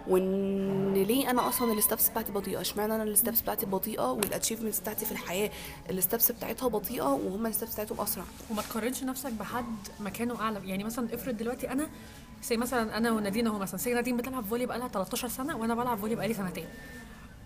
[0.09, 4.21] وإن ليه أنا أصلا ال steps بتاعتي بطيئة؟ إشمعنى أنا ال steps بتاعتي بطيئة وال
[4.21, 5.51] achievements بتاعتي في الحياة
[5.91, 9.65] ال steps بتاعتها بطيئة وهم ال steps بتاعتهم أسرع؟ وما تقارنش نفسك بحد
[10.01, 10.69] مكانه أعلى.
[10.69, 11.89] يعني مثلا افرض دلوقتي أنا
[12.45, 15.99] زي مثلا أنا ونادين أهو مثلا say نادين بتلعب volley بقالها 13 سنة وأنا بلعب
[15.99, 16.67] volley بقالي سنتين.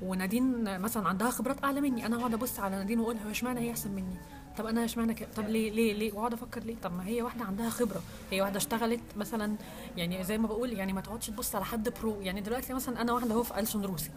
[0.02, 3.70] ونادين مثلا عندها خبرات أعلى مني أنا اقعد أبص على نادين واقول هو إشمعنى هي
[3.70, 4.16] أحسن مني؟
[4.58, 7.44] طب أنا إشمعنى كده؟ طب ليه ليه ليه؟ وأقعد أفكر ليه؟ طب ما هي واحدة
[7.44, 8.02] عندها خبرة.
[8.30, 9.56] هي واحدة اشتغلت مثلا
[9.96, 13.12] يعني زي ما بقول يعني ما تقعدش تبص على حد pro يعني دلوقتي مثلا أنا
[13.12, 14.10] واحدة أهو في ألسن روسي.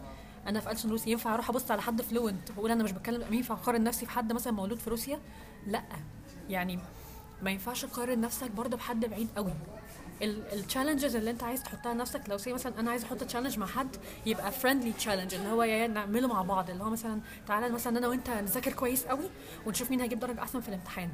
[0.46, 3.54] أنا في ألسن روسي ينفع أروح أبص على حد fluent وأقول أنا مش بتكلم ينفع
[3.54, 5.20] أقارن نفسي بحد مثلا مولود في روسيا؟
[5.66, 5.82] لأ.
[6.48, 6.78] يعني
[7.42, 9.52] ما ينفعش تقارن نفسك برضه بحد بعيد قوي.
[10.22, 13.66] ال challenges اللي انت عايز تحطها لنفسك لو say مثلا أنا عايز أحط challenge مع
[13.66, 16.70] حد يبقى friendly challenge اللي هو يا نعمله مع بعض.
[16.70, 19.30] اللي هو مثلا تعالى مثلا أنا وأنت نذاكر كويس قوي
[19.66, 21.10] ونشوف مين هيجيب درجة أحسن في الامتحان.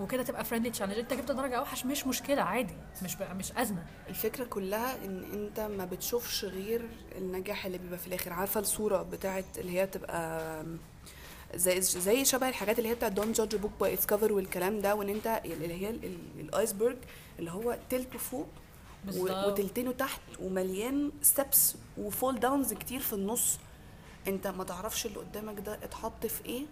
[0.00, 2.74] وكده تبقى friendly challenge أنت جبت درجة اوحش مش مشكلة عادي.
[3.02, 3.84] مش بقى مش أزمة.
[4.08, 8.32] الفكرة كلها إن أنت ما بتشوفش غير النجاح اللي بيبقى في الآخر.
[8.32, 10.64] عارفة الصورة بتاعت اللي هي بتبقى
[11.54, 14.94] زي زي شبه الحاجات اللي هي بتاعت don't judge book by its cover والكلام ده
[14.94, 16.96] وإن أنت اللي هي ال- ال- ال iceberg
[17.38, 18.46] اللي هو تلته فوق.
[19.16, 23.58] وتلتينه تحت ومليان steps و fall downs كتير في النص.
[24.28, 26.62] أنت ما تعرفش اللي قدامك ده اتحط في إيه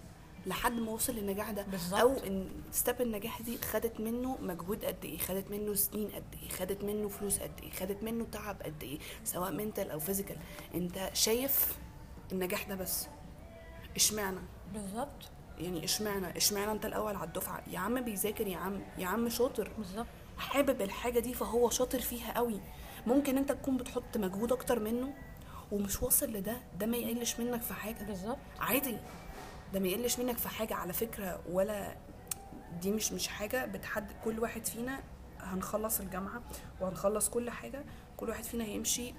[0.46, 1.62] لحد ما وصل للنجاح ده.
[1.62, 2.00] بالظبط.
[2.00, 6.48] أو إن step النجاح دي خدت منه مجهود قد إيه خدت منه سنين قد إيه
[6.48, 10.36] خدت منه فلوس قد إيه خدت منه تعب قد إيه سواء mental أو physical
[10.74, 11.76] أنت شايف
[12.32, 13.06] النجاح ده بس.
[13.96, 14.40] اشمعنى؟
[14.74, 15.30] بالظبط.
[15.58, 19.70] يعني اشمعنى اشمعنى انت الأول على الدفعة؟ يا عم بيذاكر يا عم يا عم شاطر.
[19.78, 20.06] بالظبط.
[20.38, 22.60] حابب الحاجة دي فهو شاطر فيها قوي.
[23.06, 25.14] ممكن انت تكون بتحط مجهود أكتر منه
[25.72, 28.04] ومش واصل لده ده ما يقلش منك في حاجة.
[28.04, 28.38] بالظبط.
[28.60, 28.98] عادي.
[29.72, 31.96] ده ما يقلش منك في حاجة على فكرة ولا
[32.80, 35.00] دي مش مش حاجة بتحدد كل واحد فينا
[35.40, 36.42] هنخلص الجامعة
[36.80, 37.84] وهنخلص كل حاجة
[38.16, 39.14] كل واحد فينا هيمشي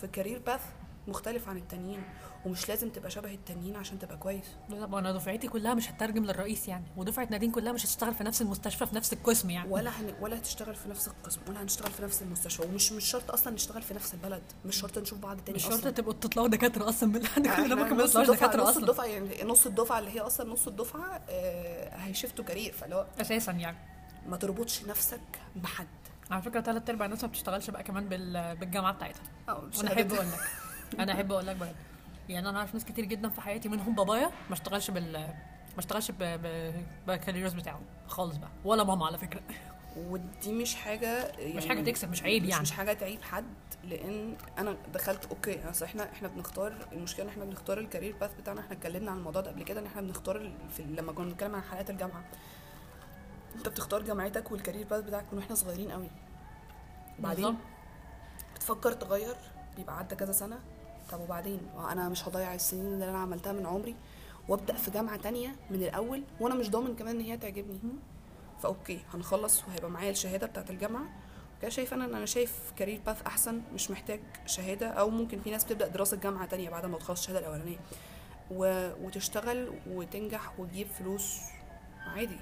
[0.00, 0.60] في career path
[1.08, 2.02] مختلف عن التانيين.
[2.44, 4.44] ومش لازم تبقى شبه التانيين عشان تبقى كويس.
[4.68, 8.42] بالظبط وأنا دفعتي كلها مش هترجم للرئيس يعني ودفعة نادين كلها مش هتشتغل في نفس
[8.42, 9.70] المستشفى في نفس القسم يعني.
[9.70, 10.14] ولا هن...
[10.20, 13.82] ولا هتشتغل في نفس القسم ولا هنشتغل في نفس المستشفى ومش مش شرط أصلا نشتغل
[13.82, 17.74] في نفس البلد مش شرط نشوف بعض تاني مش شرط تبقوا تطلعوا دكاترة أصلا إحنا
[17.74, 18.82] ممكن ما الدفعه دكاترة نص أصلا.
[18.82, 23.06] الدفعة يعني نص الدفعة اللي هي أصلا نص الدفعة آه هي shift وا career هو
[23.20, 23.76] أساسا يعني.
[24.28, 25.20] ما تربطش نفسك
[25.56, 25.86] بحد.
[26.30, 28.56] على فكرة ثلاث أرباع الناس ما بتشتغلش بقى كمان بال...
[28.56, 29.22] بالجامعة بتاعتها.
[29.48, 30.40] آه وأنا أحب أقول لك
[31.00, 31.74] أنا أحب أقول لك بجد.
[32.28, 35.12] يعني أنا عارف ناس كتير جدا في حياتي منهم بابايا ما اشتغلش بال
[35.72, 36.16] ما اشتغلش ب...
[36.18, 36.74] ب...
[37.06, 39.40] بال careers بتاعه خالص بقى ولا ماما على فكرة
[39.96, 42.62] ودي مش حاجة يعني مش حاجة تكسب، مش عيب يعني.
[42.62, 43.44] مش حاجة تعيب حد
[43.84, 48.34] لأن أنا دخلت okay أصل إحنا إحنا بنختار المشكلة إن إحنا بنختار ال career path
[48.40, 51.54] بتاعنا إحنا اتكلمنا عن الموضوع ده قبل كده إن إحنا بنختار في لما كنا بنتكلم
[51.54, 52.24] عن حلقات الجامعة
[53.56, 56.10] أنت بتختار جامعتك وال career path بتاعك من وإحنا صغيرين قوي
[57.18, 57.56] بعدين.
[58.54, 59.36] بتفكر تغير
[59.76, 60.58] بيبقى عدى كذا سنة
[61.12, 63.94] طب وبعدين؟ أنا مش هضيع السنين اللي أنا عملتها من عمري
[64.48, 67.78] وأبدأ في جامعة تانية من الأول وأنا مش ضامن كمان إن هي تعجبني.
[68.62, 71.04] ف okay هنخلص وهيبقى معايا الشهادة بتاعت الجامعة.
[71.62, 75.50] كده شايف أنا إن أنا شايف career path أحسن مش محتاج شهادة أو ممكن في
[75.50, 77.78] ناس بتبدأ دراسة جامعة تانية بعد ما تخلص الشهادة الأولانية.
[78.50, 78.90] و...
[79.06, 81.38] وتشتغل وتنجح وتجيب فلوس
[82.06, 82.36] عادي.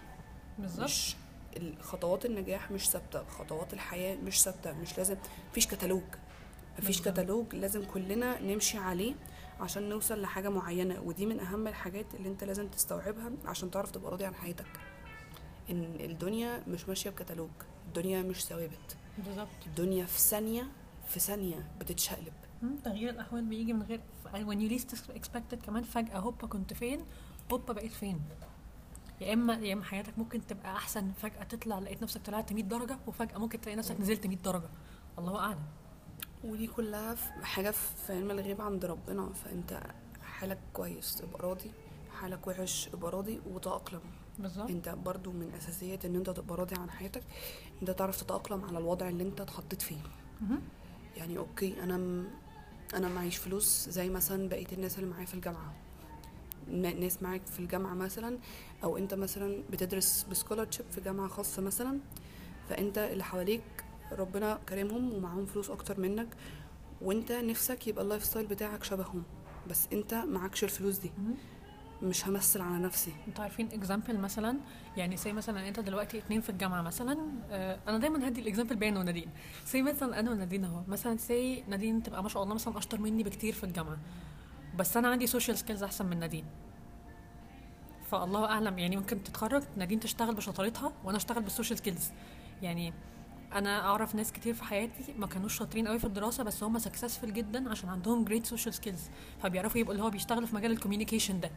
[0.58, 0.84] بالظبط.
[0.84, 1.16] مش
[1.80, 5.16] خطوات النجاح مش ثابتة خطوات الحياة مش ثابتة مش لازم
[5.50, 6.02] مفيش كتالوج.
[6.78, 7.00] مفيش.
[7.02, 9.14] كتالوج لازم كلنا نمشي عليه
[9.60, 14.10] عشان نوصل لحاجة معينة ودي من أهم الحاجات اللي أنت لازم تستوعبها عشان تعرف تبقى
[14.10, 14.66] راضي عن حياتك.
[15.70, 17.50] إن الدنيا مش ماشية بكتالوج
[17.88, 18.96] الدنيا مش ثوابت.
[19.18, 19.48] بالظبط.
[19.66, 20.66] الدنيا في ثانية
[21.06, 22.32] في ثانية بتتشقلب.
[22.84, 24.00] تغيير الأحوال بيجي من غير
[24.32, 27.04] when you least expected كمان فجأة هوبا كنت فين؟
[27.52, 28.20] هوبا بقيت فين؟
[29.20, 32.98] يا اما يا إما حياتك ممكن تبقى أحسن فجأة تطلع لقيت نفسك طلعت 100 درجة
[33.06, 34.68] وفجأة ممكن تلاقي نفسك نزلت 100 درجة.
[35.18, 35.62] الله أعلم.
[36.44, 39.80] ودي كلها في- حاجة في علم الغيب عند ربنا فأنت
[40.22, 41.70] حالك كويس تبقى راضي.
[42.20, 44.00] حالك وحش ابقى راضي وتأقلم.
[44.38, 44.70] بالظبط.
[44.70, 47.22] أنت برضو من أساسيات إن أنت تبقى راضي عن حياتك
[47.82, 49.96] أنت تعرف تتأقلم على الوضع اللي أنت اتحطيت فيه.
[51.16, 52.28] يعني أوكي أنا م...
[52.94, 55.72] أنا معيش فلوس زي مثلا بقية الناس اللي معايا في الجامعة.
[56.68, 58.38] ن- ناس معاك في الجامعة مثلا
[58.84, 61.98] أو أنت مثلا بتدرس ب scholarship في جامعة خاصة مثلا
[62.68, 63.62] فأنت اللي حواليك
[64.18, 66.28] ربنا كرمهم ومعاهم فلوس أكتر منك
[67.02, 69.22] وأنت نفسك يبقى ال lifestyle بتاعك شبههم
[69.70, 71.12] بس أنت معكش الفلوس دي.
[72.02, 73.12] مش همثل على نفسي.
[73.28, 74.58] أنتوا عارفين example مثلا
[74.96, 77.18] يعني say مثلا أنت دلوقتي اتنين في الجامعة مثلا
[77.50, 79.30] آه أنا دايما هدي ال example بيني ونادين.
[79.64, 80.82] سي مثلا أنا ونادين أهو.
[80.88, 83.98] مثلا سي نادين تبقى ما شاء الله مثلا أشطر مني بكتير في الجامعة.
[84.78, 86.44] بس أنا عندي social skills أحسن من نادين.
[88.10, 92.10] فالله أعلم يعني ممكن تتخرج نادين تشتغل بشطارتها وأنا أشتغل بال social skills
[92.62, 92.92] يعني
[93.54, 97.32] أنا اعرف ناس كتير في حياتي ما كانوش شاطرين قوي في الدراسة بس هم successful
[97.32, 99.00] جدا عشان عندهم great social skills
[99.42, 101.50] فبيعرفوا يبقوا اللي هو بيشتغلوا في مجال ال communication ده.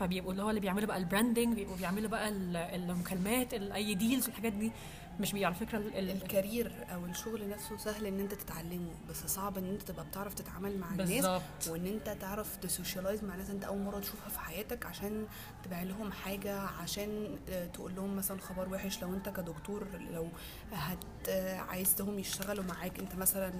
[0.00, 3.94] فبيبقوا اللي هو اللي بيعملوا بقى ال branding بيبقوا بيعملوا بقى ال- المكالمات ال- أي
[3.94, 4.72] deals والحاجات دي.
[5.20, 8.90] مش بي على فكرة ال- ال- ال career أو الشغل نفسه سهل إن أنت تتعلمه
[9.10, 11.24] بس صعب إن أنت تبقى بتعرف تتعامل مع الناس
[11.68, 15.26] وإن أنت تعرف ت socialize مع ناس أنت أول مرة تشوفها في حياتك عشان
[15.64, 20.28] تبيع لهم حاجة عشان آه، تقول لهم مثلا خبر وحش لو أنت كدكتور لو
[20.72, 20.98] هت
[21.28, 23.52] آه، عايزتهم يشتغلوا معاك أنت مثلا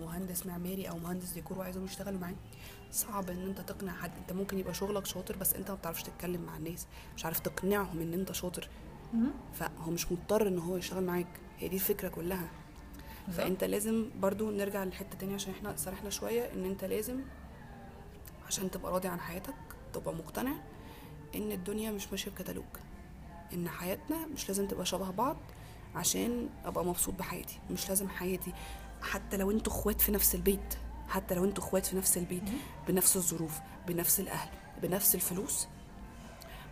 [0.00, 2.36] مهندس معماري أو مهندس ديكور وعايزهم يشتغلوا معاك
[2.92, 6.40] صعب إن أنت تقنع حد أنت ممكن يبقى شغلك شاطر بس أنت ما بتعرفش تتكلم
[6.42, 8.68] مع الناس مش عارف تقنعهم إن أنت شاطر.
[9.54, 11.26] فهو مش مضطر إن هو يشتغل معاك.
[11.58, 12.48] هي دي الفكرة كلها.
[13.32, 17.20] فأنت لازم برضو نرجع للحته تانية عشان إحنا سرحنا شوية إن أنت لازم
[18.46, 19.54] عشان تبقى راضي عن حياتك
[19.92, 20.52] تبقى مقتنع
[21.34, 22.64] إن الدنيا مش ماشية بكتالوج.
[23.52, 25.36] إن حياتنا مش لازم تبقى شبه بعض
[25.94, 27.58] عشان أبقى مبسوط بحياتي.
[27.70, 28.52] مش لازم حياتي
[29.02, 30.74] حتى لو أنتوا إخوات في نفس البيت
[31.08, 32.42] حتى لو أنتوا إخوات في نفس البيت
[32.88, 34.48] بنفس الظروف بنفس الأهل
[34.82, 35.68] بنفس الفلوس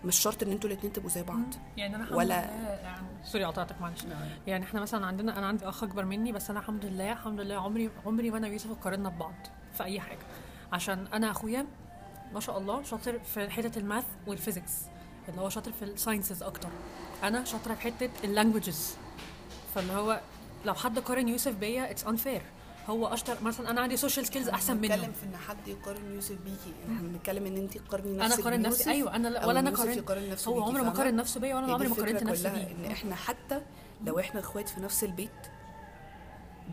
[0.04, 1.38] مش شرط إن أنتوا الاتنين تبقوا زي بعض.
[1.76, 2.34] يعني أنا الحمد ولا-
[2.82, 4.00] يعني sorry قطعتك معلش.
[4.46, 7.54] يعني إحنا مثلا عندنا أنا عندي أخ أكبر مني بس أنا الحمد لله الحمد لله
[7.54, 9.34] عمري عمري وأنا ويوسف قارنا ببعض
[9.74, 10.18] في أي حاجة.
[10.72, 11.66] عشان أنا أخويا
[12.34, 14.72] ما شاء الله شاطر في حتة ال math وال physics
[15.28, 16.68] اللي هو شاطر في ال sciences أكتر.
[17.22, 18.96] أنا شاطرة في حتة ال languages
[19.74, 20.20] فاللي هو
[20.64, 22.42] لو حد قارن يوسف بيا it's unfair
[22.88, 23.36] هو أشطر.
[23.42, 25.12] مثلا أنا عندي social skills أحسن بنتكلم منه.
[25.12, 26.72] في إن حد يقارن يوسف بيكي.
[26.84, 28.90] إحنا بنتكلم إن انت تقارني أنا نفسك قارن نفسي.
[28.90, 30.04] أيوه أنا ولا أنا قارن.
[30.46, 32.86] هو عمره ما؟ قارن نفسه بيا وأنا عمري ما قارنت نفسي بيه.
[32.86, 33.60] إن إحنا حتى
[34.06, 35.30] لو إحنا إخوات في نفس البيت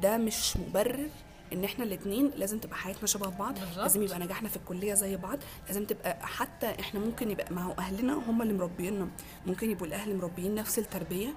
[0.02, 1.10] ده مش مبرر
[1.54, 3.78] إن إحنا الاتنين لازم تبقى حياتنا شبه بعض بالظبط.
[3.78, 7.72] لازم يبقى نجاحنا في الكلية زي بعض لازم تبقى حتى إحنا ممكن يبقى ما هو
[7.72, 9.08] أهلنا هم اللي مربينا
[9.46, 11.34] ممكن يبقوا الأهل مربيين نفس التربية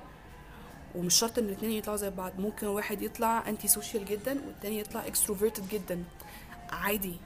[0.94, 2.32] ومش شرط إن الاثنين يطلعوا زي بعض.
[2.40, 6.04] ممكن واحد يطلع anti-social جدا والتاني يطلع extroverted جدا.
[6.70, 7.16] عادي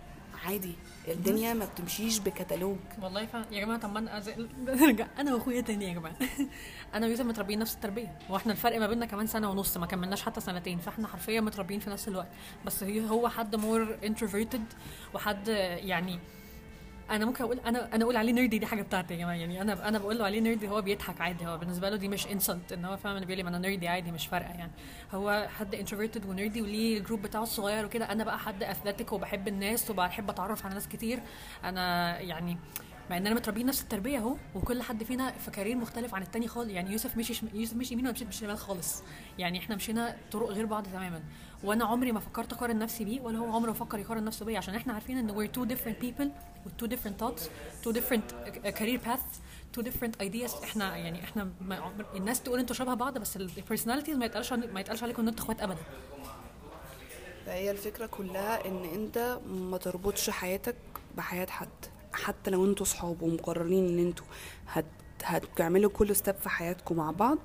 [0.44, 0.72] عادي.
[1.09, 2.76] الدنيا ما بتمشيش بكتالوج.
[3.02, 3.44] والله فعلا.
[3.50, 4.22] يا جماعة طب ما أنا
[4.66, 5.07] نرجع.
[5.18, 6.16] أنا وأخويا تاني يا جماعة.
[6.94, 8.18] أنا ويوسف متربيين نفس التربية.
[8.31, 9.76] وإحنا الفرق ما بيننا كمان سنة ونص.
[9.76, 10.78] ما كملناش حتى سنتين.
[10.78, 12.28] فإحنا حرفيا متربيين في نفس الوقت.
[12.66, 14.64] بس هو حد more introverted
[15.14, 16.18] وحد يعني
[17.11, 19.35] أنا ممكن أقول أنا أنا أقول عليه nerdy دي حاجة بتاعتي يا جماعة.
[19.35, 21.47] يعني أنا أنا بقول له عليه nerdy هو بيضحك عادي.
[21.47, 23.88] هو بالنسبة له دي مش insult إن هو فاهم اللي بيقول لي ما أنا nerdy
[23.88, 24.73] عادي مش فارقة يعني.
[25.12, 28.12] هو حد introverted و nerdy وليه ال group بتاعه الصغير وكده.
[28.12, 31.21] أنا بقى حد athletic وبحب الناس وبحب أتعرف على ناس كتير.
[31.64, 32.59] أنا يعني
[33.11, 36.71] مع اننا متربيين نفس التربية أهو وكل حد فينا في career مختلف عن التاني خالص.
[36.71, 37.49] يعني يوسف مشي شم...
[37.55, 39.03] يوسف مشي يمين وأنا مشيت شمال خالص.
[39.38, 41.23] يعني إحنا مشينا طرق غير بعض تماما.
[41.64, 44.75] وأنا عمري ما فكرت اقارن نفسي بيه ولا هو عمره فكر يقارن نفسه بيا عشان
[44.75, 46.29] إحنا عارفين إن we're two different people
[46.66, 47.42] with two different thoughts
[47.87, 49.38] two different uh, career paths
[49.79, 50.62] two different ideas.
[50.64, 51.92] إحنا يعني إحنا ما.
[52.14, 55.44] الناس تقول أنتوا شبه بعض بس ال personalities ما يتقالش ما يتقالش عليكم إن أنتوا
[55.44, 55.81] اخوات ابدا.
[57.47, 60.77] فهي الفكرة كلها إن أنت ما تربطش حياتك
[61.16, 61.68] بحياة حد.
[62.12, 64.27] حتى لو أنتوا صحاب ومقررين إن أنتوا
[64.68, 64.85] هت...
[65.25, 67.38] هتعملوا كل ستيب في حياتكم مع بعض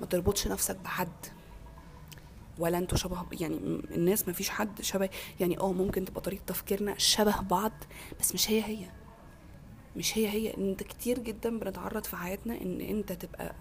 [0.00, 1.26] ما تربطش نفسك بحد.
[2.58, 3.56] ولا أنتوا شبه يعني
[3.94, 5.08] الناس ما فيش حد شبه
[5.40, 7.72] يعني آه ممكن تبقى طريقة تفكيرنا شبه بعض
[8.20, 8.86] بس مش هي هي.
[9.96, 10.56] مش هي هي.
[10.56, 13.54] انت كتير جدا بنتعرض في حياتنا إن انت تبقى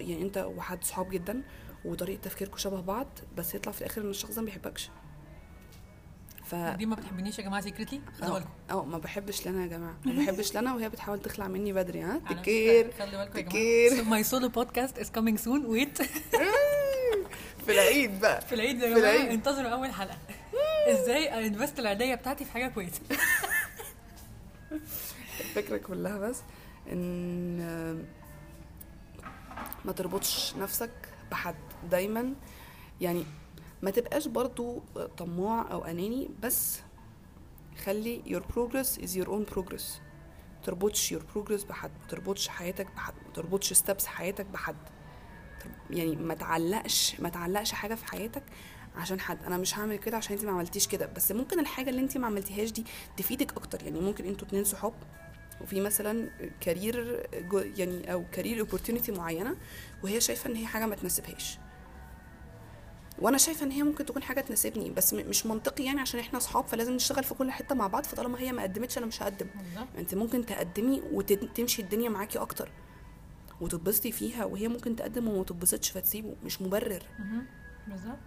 [0.00, 1.42] يعني انت وحد صحاب جدا
[1.84, 3.06] وطريقة تفكيركم شبه بعض
[3.36, 4.90] بس يطلع في الآخر إن الشخص ده ما بيحبكش.
[6.44, 8.48] ف دي ما بتحبنيش يا جماعة سيكريتلي خدوا آه بالكم.
[8.70, 9.96] آه ما بحبش لنا يا جماعة.
[10.04, 13.90] ما بحبش لنا وهي بتحاول تخلع مني بدري ها؟ تكير فكرة، خلي بالكم يا تكير.
[13.94, 15.98] جماعة ماي سولو بودكاست از كامينج سون ويت
[17.66, 18.40] في العيد بقى.
[18.40, 19.32] في العيد يا جماعة.
[19.34, 20.18] انتظروا أول حلقة.
[20.88, 23.00] إزاي انفست العيدية بتاعتي في حاجة كويسة؟
[25.40, 26.42] الفكرة كلها بس
[26.92, 27.58] إن
[29.84, 30.90] ما تربطش نفسك
[31.30, 31.54] بحد
[31.90, 32.34] دايما.
[33.00, 33.24] يعني
[33.82, 34.82] ما تبقاش برضو
[35.18, 36.80] طماع أو أناني بس
[37.84, 39.82] خلي your progress is your own progress.
[40.56, 44.76] ما تربطش your progress بحد ما تربطش حياتك بحد ما تربطش steps حياتك بحد.
[45.90, 48.42] يعني ما تعلقش ما تعلقش حاجة في حياتك
[48.96, 49.44] عشان حد.
[49.44, 51.06] أنا مش هعمل كده عشان انت ما عملتيش كده.
[51.06, 52.84] بس ممكن الحاجة اللي انت ما عملتيهاش دي
[53.16, 53.82] تفيدك أكتر.
[53.82, 54.94] يعني ممكن أنتوا اتنين صحاب
[55.60, 57.26] وفي مثلا career
[57.76, 59.56] يعني أو career opportunity معينة
[60.04, 61.58] وهي شايفة إن هي حاجة ما تناسبهاش.
[63.18, 64.90] وأنا شايفة إن هي ممكن تكون حاجة تناسبني.
[64.90, 68.04] بس مش منطقي يعني عشان إحنا اصحاب فلازم نشتغل في كل حتة مع بعض.
[68.04, 69.46] فطالما هي ما قدمتش أنا مش هقدم.
[69.98, 72.70] انت ممكن تقدمي وتمشي الدنيا معاكي أكتر.
[73.62, 77.02] وتتبسطي فيها وهي ممكن تقدم وما تتبسطش فتسيبه مش مبرر.
[77.88, 78.18] بالظبط.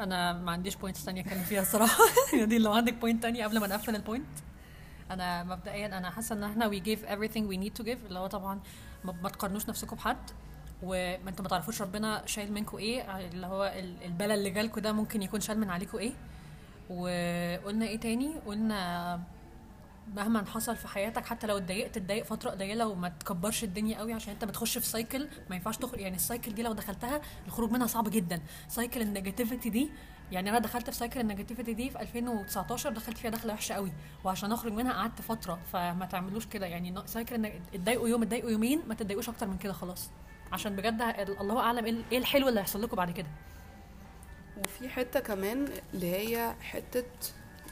[0.00, 2.04] أنا ما عنديش points تانية أتكلم فيها الصراحة.
[2.38, 4.26] يعني لو عندك point تانية قبل ما نقفل ال point
[5.10, 8.26] أنا مبدئيا أنا حاسة إن إحنا we give everything we need to give اللي هو
[8.26, 8.60] طبعا
[9.04, 10.16] ما, تقارنوش نفسكم بحد.
[10.82, 14.92] وما أنتوا ما تعرفوش ربنا شايل منكم إيه اللي هو ال- البلا اللي جالكوا ده
[14.92, 16.12] ممكن يكون شال من عليكم إيه.
[16.90, 19.20] وقلنا إيه تاني؟ قلنا
[20.14, 24.32] مهما حصل في حياتك حتى لو اتضايقت اتضايق فترة قليلة وما تكبرش الدنيا قوي عشان
[24.32, 27.86] انت بتخش في cycle ما ينفعش تخرج يعني ال cycle دي لو دخلتها الخروج منها
[27.86, 28.40] صعب جدا.
[28.68, 29.90] cycle ال negativity دي
[30.32, 33.92] يعني أنا دخلت في cycle ال negativity دي في 2019 دخلت فيها دخلة وحشة قوي
[34.24, 36.66] وعشان أخرج منها قعدت فترة فما تعملوش كده.
[36.66, 40.10] يعني cycle اتضايقوا يوم اتضايقوا يومين ما تتضايقوش أكتر من كده خلاص.
[40.52, 41.02] عشان بجد
[41.40, 43.28] الله أعلم ال- إيه الحلو اللي هيحصل لكم بعد كده.
[44.58, 47.04] وفي حتة كمان اللي هي حتة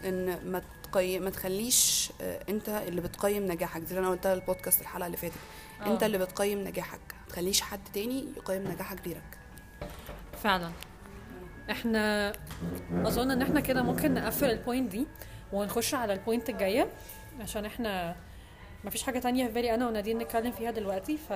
[0.05, 3.83] إن ما تقيم ما تخليش آه، انت اللي بتقيم نجاحك.
[3.83, 5.35] زي اللي أنا قلتها البودكاست الحلقة اللي فاتت.
[5.81, 5.87] آه.
[5.92, 7.00] انت اللي بتقيم نجاحك.
[7.20, 9.38] ما تخليش حد تاني يقيم نجاحك غيرك.
[10.42, 10.70] فعلا.
[11.70, 12.33] إحنا
[12.92, 15.07] أظن إن إحنا كده ممكن نقفل ال point دي
[15.53, 16.88] ونخش على ال point الجاية
[17.40, 18.16] عشان إحنا
[18.85, 21.33] ما فيش حاجة تانية في بالي أنا ونادين نتكلم فيها دلوقتي ف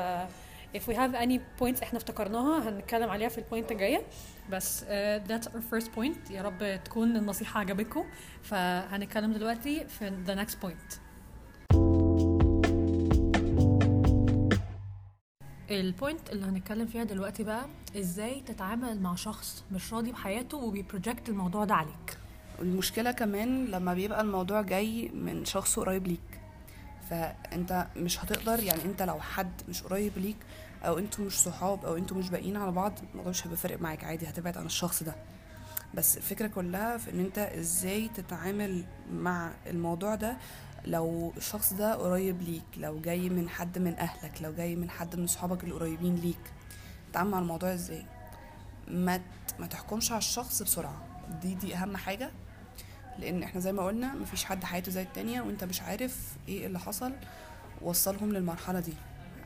[0.74, 4.02] if we have any points إحنا افتكرناها هنتكلم عليها في ال point الجاية.
[4.50, 4.87] بس uh,
[5.28, 6.30] that's our first point.
[6.30, 8.04] يا رب تكون النصيحة عجبتكم.
[8.42, 10.98] فهنتكلم دلوقتي في the next point.
[15.70, 17.66] ال point اللي هنتكلم فيها دلوقتي بقى
[17.98, 22.18] إزاي تتعامل مع شخص مش راضي بحياته وبي project الموضوع ده عليك.
[22.60, 26.40] المشكلة كمان لما بيبقى الموضوع جاي من شخص قريب ليك.
[27.10, 30.37] فأنت مش هتقدر يعني أنت لو حد مش قريب ليك
[30.85, 34.05] أو أنتوا مش صحاب أو أنتوا مش باقيين على بعض الموضوع مش هيبقى فارق معاك
[34.05, 35.14] عادي هتبعد عن الشخص ده.
[35.94, 40.37] بس الفكرة كلها في إن أنت إزاي تتعامل مع الموضوع ده
[40.85, 45.16] لو الشخص ده قريب ليك لو جاي من حد من أهلك لو جاي من حد
[45.16, 46.53] من صحابك القريبين ليك.
[47.11, 48.05] تتعامل مع الموضوع إزاي؟
[48.88, 49.20] ما
[49.59, 51.03] ما تحكمش على الشخص بسرعة.
[51.42, 52.31] دي دي أهم حاجة.
[53.18, 56.79] لأن إحنا زي ما قلنا مفيش حد حياته زي التانية وأنت مش عارف إيه اللي
[56.79, 57.12] حصل
[57.83, 58.92] وصلهم للمرحلة دي.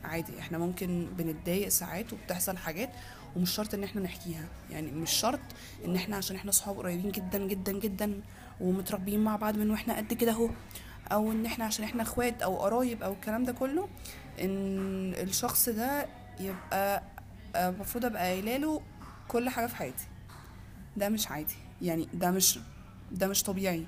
[0.08, 2.90] عادي إحنا ممكن بنتضايق ساعات وبتحصل حاجات
[3.36, 4.44] ومش شرط إن إحنا نحكيها.
[4.70, 5.40] يعني مش شرط
[5.84, 8.20] إن إحنا عشان إحنا صحاب قريبين جدا جدا جدا
[8.60, 10.50] ومتربيين مع بعض من وإحنا قد كده اهو
[11.12, 13.88] أو إن إحنا عشان إحنا اخوات أو قرايب أو الكلام ده كله
[14.40, 16.06] إن الشخص ده
[16.40, 17.02] يبقى
[17.56, 18.82] آه، المفروض أبقى قايلة له
[19.28, 20.06] كل حاجة في حياتي.
[20.96, 21.54] ده مش عادي.
[21.82, 22.58] يعني ده مش
[23.12, 23.86] ده مش طبيعي.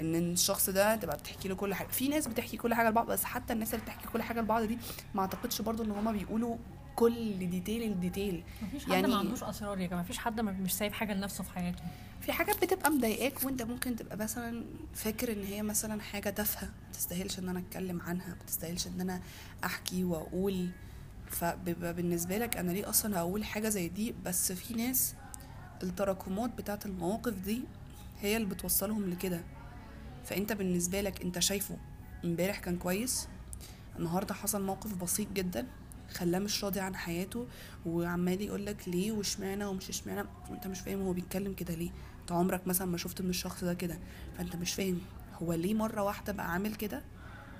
[0.00, 1.86] إن الشخص ده تبقى بتحكي له كل حاجة.
[1.88, 4.78] في ناس بتحكي كل حاجة لبعض بس حتى الناس اللي بتحكي كل حاجة لبعض دي
[5.14, 6.56] ما أعتقدش برضو إن هما بيقولوا
[6.96, 10.02] كل detail ال detail مفيش حد يعني- ما عندوش أسرار يا جماعة.
[10.02, 11.82] مفيش حد مش سايب حاجة لنفسه في حياته.
[12.20, 16.66] في حاجات بتبقى مضايقاك وأنت ممكن تبقى مثلا فاكر إن هي مثلا حاجة تافهة.
[16.66, 19.20] ما تستاهلش إن أنا أتكلم عنها ما تستاهلش إن أنا
[19.64, 20.68] أحكي وأقول.
[21.30, 25.14] فبيبقى بالنسبة لك أنا ليه أصلا أقول حاجة زي دي؟ بس في ناس
[25.82, 27.62] التراكمات بتاعت المواقف دي
[28.20, 29.40] هي اللي بتوصلهم لكده.
[30.26, 31.76] فأنت بالنسبة لك أنت شايفه
[32.24, 33.28] امبارح كان كويس؟
[33.98, 35.66] النهارده حصل موقف بسيط جدا
[36.10, 37.46] خلاه مش راضي عن حياته
[37.86, 42.32] وعمال يقول لك ليه واشمعنى ومش اشمعنى؟ وانت مش فاهم هو بيتكلم كده ليه؟ أنت
[42.32, 43.98] عمرك مثلا ما شفت من الشخص ده كده
[44.38, 44.98] فأنت مش فاهم
[45.42, 47.02] هو ليه مرة واحدة بقى عامل كده؟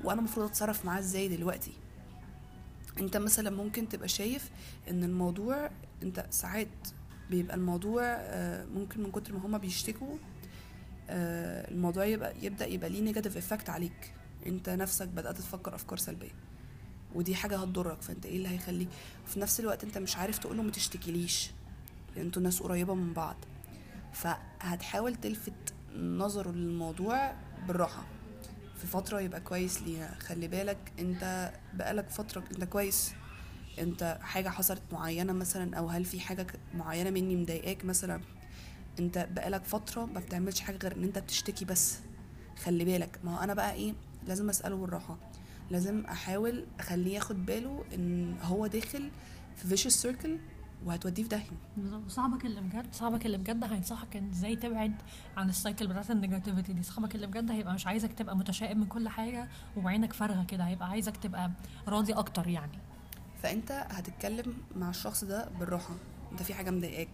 [0.04, 1.72] وأنا المفروض أتصرف معاه إزاي دلوقتي؟
[3.00, 4.50] أنت مثلا ممكن تبقى شايف
[4.90, 5.70] إن الموضوع
[6.02, 6.68] أنت ساعات
[7.30, 10.16] بيبقى الموضوع آه، ممكن من كتر ما هما بيشتكوا
[11.10, 14.14] الموضوع يبقى يبدأ يبقى ليه negative effect عليك.
[14.46, 16.30] انت نفسك بدأت تفكر أفكار سلبية.
[17.14, 18.02] ودي حاجة هتضرك.
[18.02, 18.88] فانت إيه اللي هيخليك
[19.26, 21.50] في نفس الوقت انت مش عارف تقوله ما تشتكيليش.
[22.16, 23.36] أنتوا ناس قريبة من بعض.
[24.12, 27.34] فهتحاول تلفت نظره للموضوع
[27.68, 28.06] بالراحة.
[28.76, 30.14] في فترة يبقى كويس ليها.
[30.20, 33.12] خلي بالك انت بقالك فتره انت كويس.
[33.78, 38.20] انت حاجة حصلت معينة مثلا أو هل في حاجة معينة مني مضايقاك مثلا؟
[39.00, 41.98] انت بقالك فترة ما بتعملش حاجة غير ان انت بتشتكي بس.
[42.64, 43.18] خلي بالك.
[43.24, 43.94] ما هو أنا بقى إيه
[44.26, 45.16] لازم اسأله بالراحة.
[45.70, 49.10] لازم احاول اخليه ياخد باله ان هو داخل
[49.56, 50.38] في vicious circle
[50.84, 51.50] وهتوديه في داهية.
[52.08, 54.94] صاحبك اللي بجد صاحبك اللي بجد هينصحك ان إزاي تبعد
[55.36, 56.82] عن ال cycle بتاعت ال negativity دي.
[56.82, 60.64] صاحبك اللي بجد هيبقى مش عايزك تبقى متشائم من كل حاجة وعينك فارغة كده.
[60.64, 61.50] هيبقى عايزك تبقى
[61.88, 62.78] راضي أكتر يعني.
[63.42, 65.94] فانت هتتكلم مع الشخص ده بالراحة.
[66.36, 67.08] انت في حاجة مضايقاك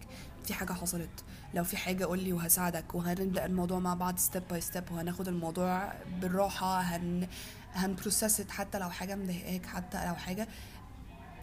[0.45, 1.23] في حاجة حصلت.
[1.53, 5.93] لو في حاجة قول لي وهساعدك وهنبدأ الموضوع مع بعض step by step وهناخد الموضوع
[6.21, 7.27] بالراحة هن
[7.73, 10.47] هن process حتى لو حاجة مضايقاك حتى لو حاجة.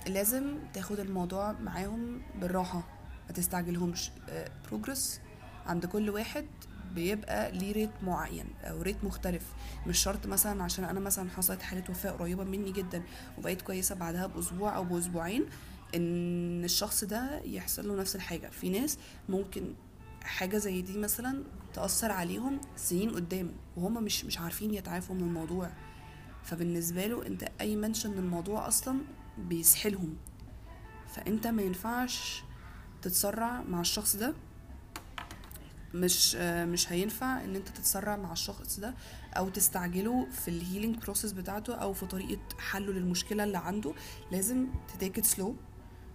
[0.06, 2.82] لازم تاخد الموضوع معاهم بالراحة
[3.28, 4.10] ما تستعجلهمش.
[4.68, 5.20] progress
[5.66, 6.46] عند كل واحد
[6.94, 9.42] بيبقى ليه rate معين أو rate مختلف.
[9.86, 13.02] مش شرط مثلا عشان أنا مثلا حصلت حالة وفاة قريبة مني جدا
[13.38, 15.46] وبقيت كويسة بعدها بأسبوع أو بأسبوعين.
[15.94, 18.48] إن الشخص ده يحصل له نفس الحاجة.
[18.50, 18.98] في ناس
[19.28, 19.74] ممكن
[20.22, 25.70] حاجة زي دي مثلا تأثر عليهم سنين قدام وهم مش مش عارفين يتعافوا من الموضوع.
[26.44, 28.98] فبالنسبة له أنت أي mention الموضوع أصلا
[29.38, 30.16] بيسحلهم.
[31.14, 32.42] فأنت ما ينفعش
[33.02, 34.34] تتسرع مع الشخص ده.
[35.94, 38.94] مش مش هينفع إن أنت تتسرع مع الشخص ده
[39.36, 43.94] أو تستعجله في ال healing process بتاعته أو في طريقة حله للمشكلة اللي عنده.
[44.32, 45.56] لازم ت take slow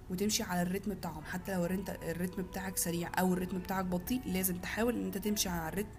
[0.10, 1.24] وتمشي على الريتم بتاعهم.
[1.24, 5.50] حتى لو انت الريتم بتاعك سريع أو الريتم بتاعك بطيء لازم تحاول إن انت تمشي
[5.50, 5.90] على الريتم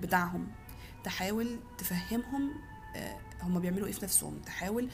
[0.00, 0.46] بتاعهم.
[1.04, 2.50] تحاول تفهمهم
[2.96, 4.38] آه، هما بيعملوا إيه في نفسهم.
[4.46, 4.88] تحاول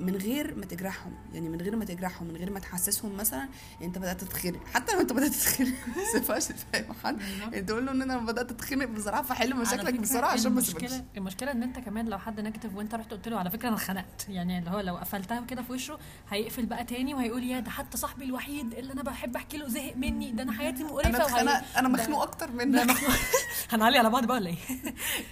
[0.00, 3.48] من غير ما تجرحهم يعني من غير ما تجرحهم من غير ما تحسسهم مثلا إن
[3.82, 4.60] أنت بدأت تتخنق.
[4.74, 7.18] حتى لو أنت بدأت تتخنق ما ينفعش تفهم حد.
[7.54, 11.50] أنت تقول له إن أنا بدأت اتخنق بسرعة فحل مشاكلك بسرعة عشان ما المشكلة المشكلة
[11.52, 14.58] إن أنت كمان لو حد negative وأنت رحت قلت له على فكرة أنا اتخنقت يعني
[14.58, 15.98] اللي هو لو قفلتها كده في وشه
[16.30, 19.96] هيقفل بقى تاني وهيقول يا ده حتى صاحبي الوحيد اللي أنا بحب أحكي له زهق
[19.96, 22.90] مني ده أنا حياتي مقرفة أنا اتخنقت أنا مخنوق أكتر منك.
[23.72, 24.56] هنعلي على بعض بقى ولا إيه؟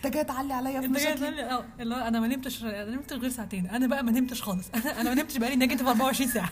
[0.05, 3.31] أنت جاي تعلي عليا في مشاكلي؟ أه اللي هو أنا ما نمتش أنا نمت غير
[3.31, 3.67] ساعتين.
[3.67, 4.58] أنا بقى ما نمتش خالص.
[4.75, 6.51] أنا أنا ما نمتش بقالي negative 24 ساعة.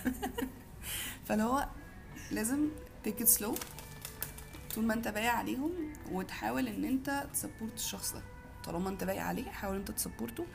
[1.26, 1.68] فاللي هو
[2.30, 2.68] لازم
[3.04, 3.54] take it slow
[4.74, 5.72] طول ما انت باقي عليهم
[6.12, 8.22] وتحاول إن انت ت support الشخص ده.
[8.64, 10.46] طالما انت باقي عليه حاول انت ت support ه.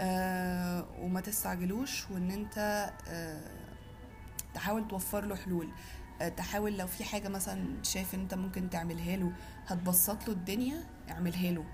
[0.00, 2.58] آه وما تستعجلوش وإن انت
[3.08, 3.50] آه
[4.54, 5.68] تحاول توفر له حلول.
[6.22, 9.32] آه تحاول لو في حاجة مثلا شايف إن انت ممكن تعملها له
[9.66, 11.64] هتبسط له الدنيا اعملها له.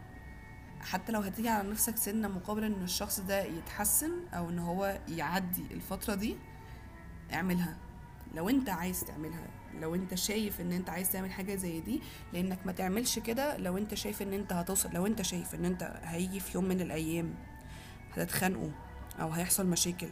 [0.91, 5.65] حتى لو هتيجي على نفسك سنة مقابل إن الشخص ده يتحسن أو إن هو يعدي
[5.71, 6.37] الفترة دي
[7.33, 7.77] اعملها.
[8.35, 9.47] لو أنت عايز تعملها
[9.81, 12.01] لو أنت شايف إن أنت عايز تعمل حاجة زي دي
[12.33, 16.01] لأنك ما تعملش كده لو أنت شايف إن أنت هتوصل لو أنت شايف إن أنت
[16.05, 17.35] هيجي في يوم من الأيام
[18.13, 18.71] هتتخانقوا
[19.21, 20.09] أو هيحصل مشاكل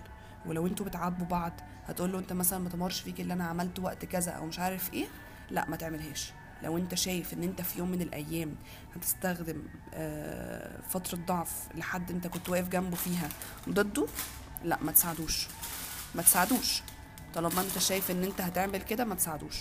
[0.46, 1.52] ولو أنتوا بتعاتبوا بعض
[1.86, 4.92] هتقول له أنت مثلا ما تمرش فيك اللي أنا عملته وقت كذا أو مش عارف
[4.94, 5.06] إيه
[5.50, 6.32] لا ما تعملهاش.
[6.64, 8.54] لو انت شايف ان انت في يوم من الأيام
[8.96, 9.62] هتستخدم
[9.94, 13.28] آه، فترة ضعف لحد انت كنت واقف جنبه فيها
[13.68, 14.06] ضده
[14.64, 15.46] لا ما تساعدوش.
[16.14, 16.82] ما تساعدوش.
[17.34, 19.56] طالما انت شايف ان انت هتعمل كده ما تساعدوش.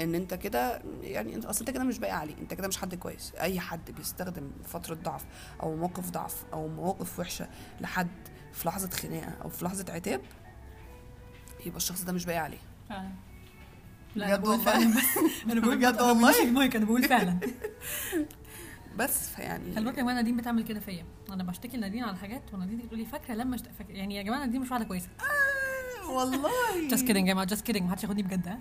[0.00, 2.38] ان انت كده يعني انت أصلا انت كده مش باقي عليه.
[2.38, 3.32] انت كده مش حد كويس.
[3.34, 5.24] اي حد بيستخدم فترة ضعف
[5.62, 7.48] أو موقف ضعف أو مواقف وحشة
[7.80, 8.08] لحد
[8.52, 10.20] في لحظة خناقة أو في لحظة عتاب
[11.66, 12.58] يبقى الشخص ده مش باقي عليه.
[12.88, 13.10] فعلا.
[14.14, 14.76] لا بجد والله.
[15.52, 16.42] أنا بقول بجد والله.
[16.42, 17.38] المايك أنا بقول فعلا.
[18.98, 21.04] بس فيعني خلي بالك يا جماعة نادين بتعمل كده فيا.
[21.30, 23.66] أنا بشتكي لنادين على حاجات ونادين تقول لي فاكرة لما شت...
[23.78, 25.08] فاكرة يعني يا جماعة نادين مش واحدة كويسة.
[26.04, 26.50] آه، والله.
[26.90, 28.58] just kidding يا جماعة just kidding محدش ياخدني بجد ها.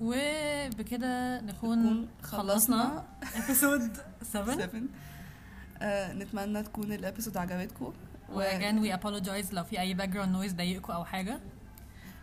[0.00, 3.04] وبكده نكون نكون خلصنا
[3.44, 4.82] episode 7 7
[5.82, 7.92] آه نتمنى تكون ال episode عجبتكم.
[8.32, 11.40] و again we apologize لو في أي background noise ضايقكم أو حاجة.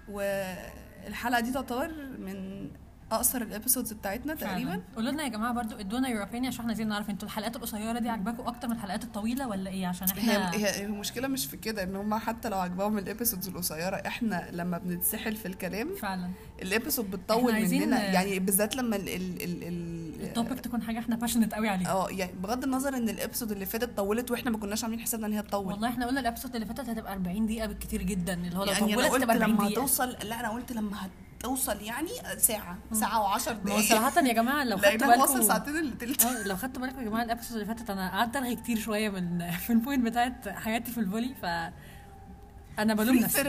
[0.10, 2.68] والحلقة دي تعتبر من
[3.12, 4.82] أقصر ال episodes بتاعتنا تقريبا.
[4.96, 8.10] قولوا لنا يا جماعة برضو ادونا your عشان إحنا عايزين نعرف أنتوا الحلقات القصيرة دي
[8.10, 11.84] عجباكم أكتر من الحلقات الطويلة ولا إيه؟ عشان إحنا هي هي المشكلة مش في كده
[11.84, 16.30] إن هم حتى لو عجبهم ال episodes القصيرة إحنا لما بنتسحل في الكلام فعلا.
[16.62, 18.04] ال episode بتطول مننا.
[18.04, 19.64] يعني بالذات لما ال ال ال
[20.28, 21.90] ال topic تكون حاجة إحنا passionate قوي عليها.
[21.92, 25.28] آه يعني بغض النظر إن ال episode اللي فاتت طولت وإحنا ما كناش عاملين حسابنا
[25.28, 25.74] إن هي تطول.
[25.74, 28.72] والله إحنا قلنا ال episode اللي فاتت هتبقى 40 دقيقة بالكتير جدا اللي هو لو
[28.72, 29.80] يعني طولت تبقى 40 لما دقيقة.
[29.82, 30.98] هتوصل لا أنا قلت لما
[31.40, 33.90] هتوصل يعني ساعة ساعة و10 ما هو دقايق.
[33.90, 36.26] صراحة يا جماعة لو خدتوا بالكم ساعتين الا تلت.
[36.26, 39.10] آه لو خدتوا بالكم يا جماعة ال episode اللي فاتت أنا قعدت ارغي كتير شوية
[39.10, 41.46] من في ال point بتاعت حياتي في ال volley ف
[42.80, 43.42] أنا بلوم نفسي.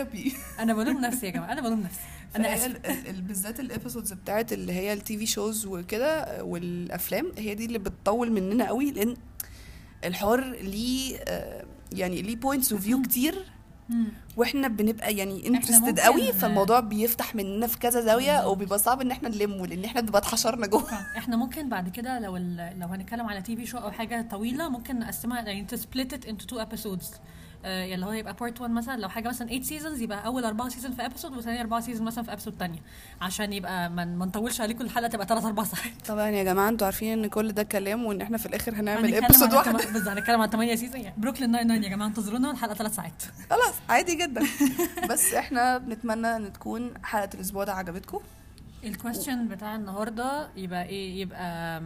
[0.58, 2.00] أنا بلوم نفسي يا جماعة أنا بلوم نفسي.
[2.36, 2.76] أنا اسف
[3.20, 8.32] بالذات ال episodes بتاعت اللي هي ال TV shows وكده والأفلام هي دي اللي بتطول
[8.32, 9.16] مننا قوي لأن
[10.04, 13.44] الحوار ليه آه، يعني ليه points of view كتير.
[14.36, 18.46] وإحنا بنبقى يعني interested قوي فالموضوع بيفتح مننا في كذا زاوية.
[18.48, 22.36] وبيبقى صعب إن إحنا نلمه لأن إحنا بنبقى اتحشرنا جوه إحنا ممكن بعد كده لو
[22.76, 26.46] لو هنتكلم على TV show أو حاجة طويلة ممكن نقسمها يعني to split it into
[26.46, 27.10] two episodes
[27.64, 30.92] اللي هو يبقى part 1 مثلا لو حاجة مثلا 8 seasons يبقى أول أربعة season
[30.92, 32.78] في episode وثاني أربعة season مثلا في episode ثانية
[33.20, 35.92] عشان يبقى ما نطولش عليكم الحلقة تبقى 3 4 ساعات.
[36.08, 39.54] طبعا يا جماعة أنتوا عارفين إن كل ده كلام وإن إحنا في الآخر هنعمل episode
[39.54, 43.22] التم- بالظبط هنتكلم عن 8 season يعني بروكلين 99 يا جماعة انتظرونا الحلقة 3 ساعات.
[43.50, 44.42] خلاص عادي جدا.
[45.10, 48.20] بس إحنا بنتمنى إن تكون حلقة الأسبوع ده عجبتكم.
[48.84, 51.82] ال question بتاع النهارده يبقى إيه؟ يبقى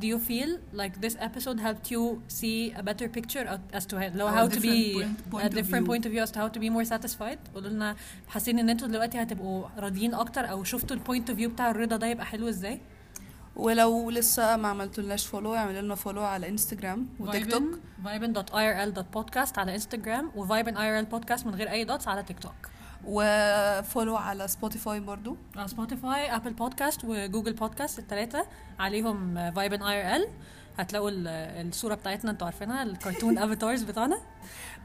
[0.00, 2.02] do you feel like this episode helped you
[2.38, 3.44] see a better picture
[3.78, 5.90] as to how, how to be point- point a different view.
[5.92, 7.38] point of view as to how to be more satisfied?
[7.54, 7.96] قولوا لنا
[8.28, 11.96] حاسين إن أنتوا دلوقتي هتبقوا راضيين أكتر أو شفتوا ال point of view بتاع الرضا
[11.96, 12.80] ده يبقى حلو إزاي؟
[13.56, 17.62] ولو لسه ما عملتولناش follow اعملوا لنا follow على انستجرام وتيك توك
[18.04, 22.54] viben.irl.podcast على انستغرام و viben irl podcast من غير أي dots على تيك توك
[23.06, 25.36] و follow على سبوتيفاي برضو.
[25.56, 28.46] على سبوتيفاي ابل بودكاست وجوجل بودكاست الثلاثه
[28.78, 30.28] عليهم viben IRL
[30.78, 31.28] هتلاقوا ال-
[31.68, 34.18] الصورة بتاعتنا أنتوا عارفينها الكرتون avatars بتاعنا.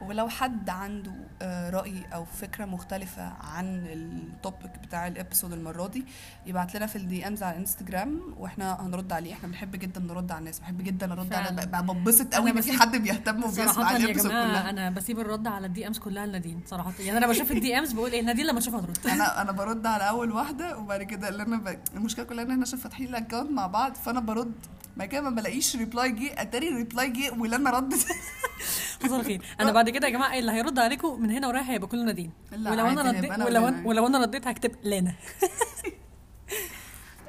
[0.00, 1.12] ولو حد عنده
[1.42, 6.04] آه، رأي أو فكرة مختلفة عن ال topic بتاع ال episode المرة دي
[6.46, 9.32] يبعت لنا في ال DMs على انستجرام وإحنا هنرد عليه.
[9.32, 12.96] إحنا بنحب جدا نرد على الناس بحب جدا ارد على ببسط قوي إن في حد
[12.96, 14.70] بيهتم وبيسمع ال episode كلها.
[14.70, 16.92] أنا بسيب الرد على ال DMs كلها لنادين صراحة.
[16.98, 20.08] يعني أنا بشوف الدي أمز بقول إيه نادين لما تشوفها ترد أنا أنا برد على
[20.08, 21.78] أول واحدة وبعد كده اللي أنا ب...
[21.94, 24.52] المشكلة كلها إن إحنا عشان فاتحين ال account مع بعض فأنا برد
[24.96, 28.06] بعد كده ما بلاقيش reply جه اتاري reply جه أنا ردت
[29.02, 29.42] حصل خير.
[29.60, 32.86] أنا بعد كده يا جماعة اللي هيرد عليكم؟ من هنا ورايح هيبقى كله نادين ولو
[32.86, 35.14] عادي، رديت ولو ولو أنا رديت هكتب لنا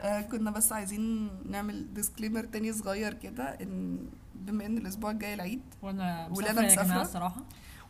[0.01, 3.99] آه كنا بس عايزين نعمل disclaimer تاني صغير كده إن
[4.35, 6.83] بما إن الأسبوع الجاي العيد وأنا ولنا مسافرة يا مسافرة.
[6.87, 7.41] جماعة الصراحة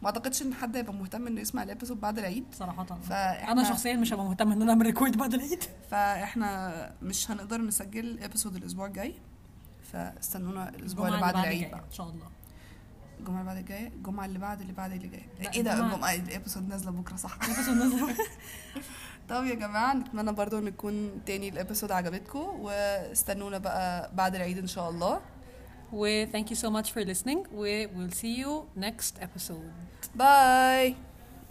[0.02, 2.46] ما أعتقدش إن حد هيبقى مهتم إنه يسمع ال episode بعد العيد.
[2.54, 2.84] صراحة.
[2.86, 5.64] فإحنا أنا شخصيا مش هبقى مهتمة إن أنا أعمل record بعد العيد.
[5.92, 9.16] فإحنا مش هنقدر نسجل episode الأسبوع الجاي.
[9.98, 11.80] فاستنونا الأسبوع اللي بعد العيد بقى.
[11.80, 12.28] إن شاء الله.
[13.20, 15.52] الجمعة اللي بعد الجاية؟ الجمعة اللي بعد اللي بعد اللي جاية.
[15.54, 16.14] إيه ده؟ الجمعة.
[16.14, 17.38] ال episode نازلة بكرة صح.
[17.44, 18.16] ال episode نازل.
[19.30, 24.58] طب يا جماعة نتمنى برضو ان يكون تاني ال episode عجبتكم واستنونا بقى بعد العيد
[24.58, 25.22] إن شاء الله.
[25.94, 30.08] و thank you so much for listening و we'll see you next episode.
[30.16, 30.96] bye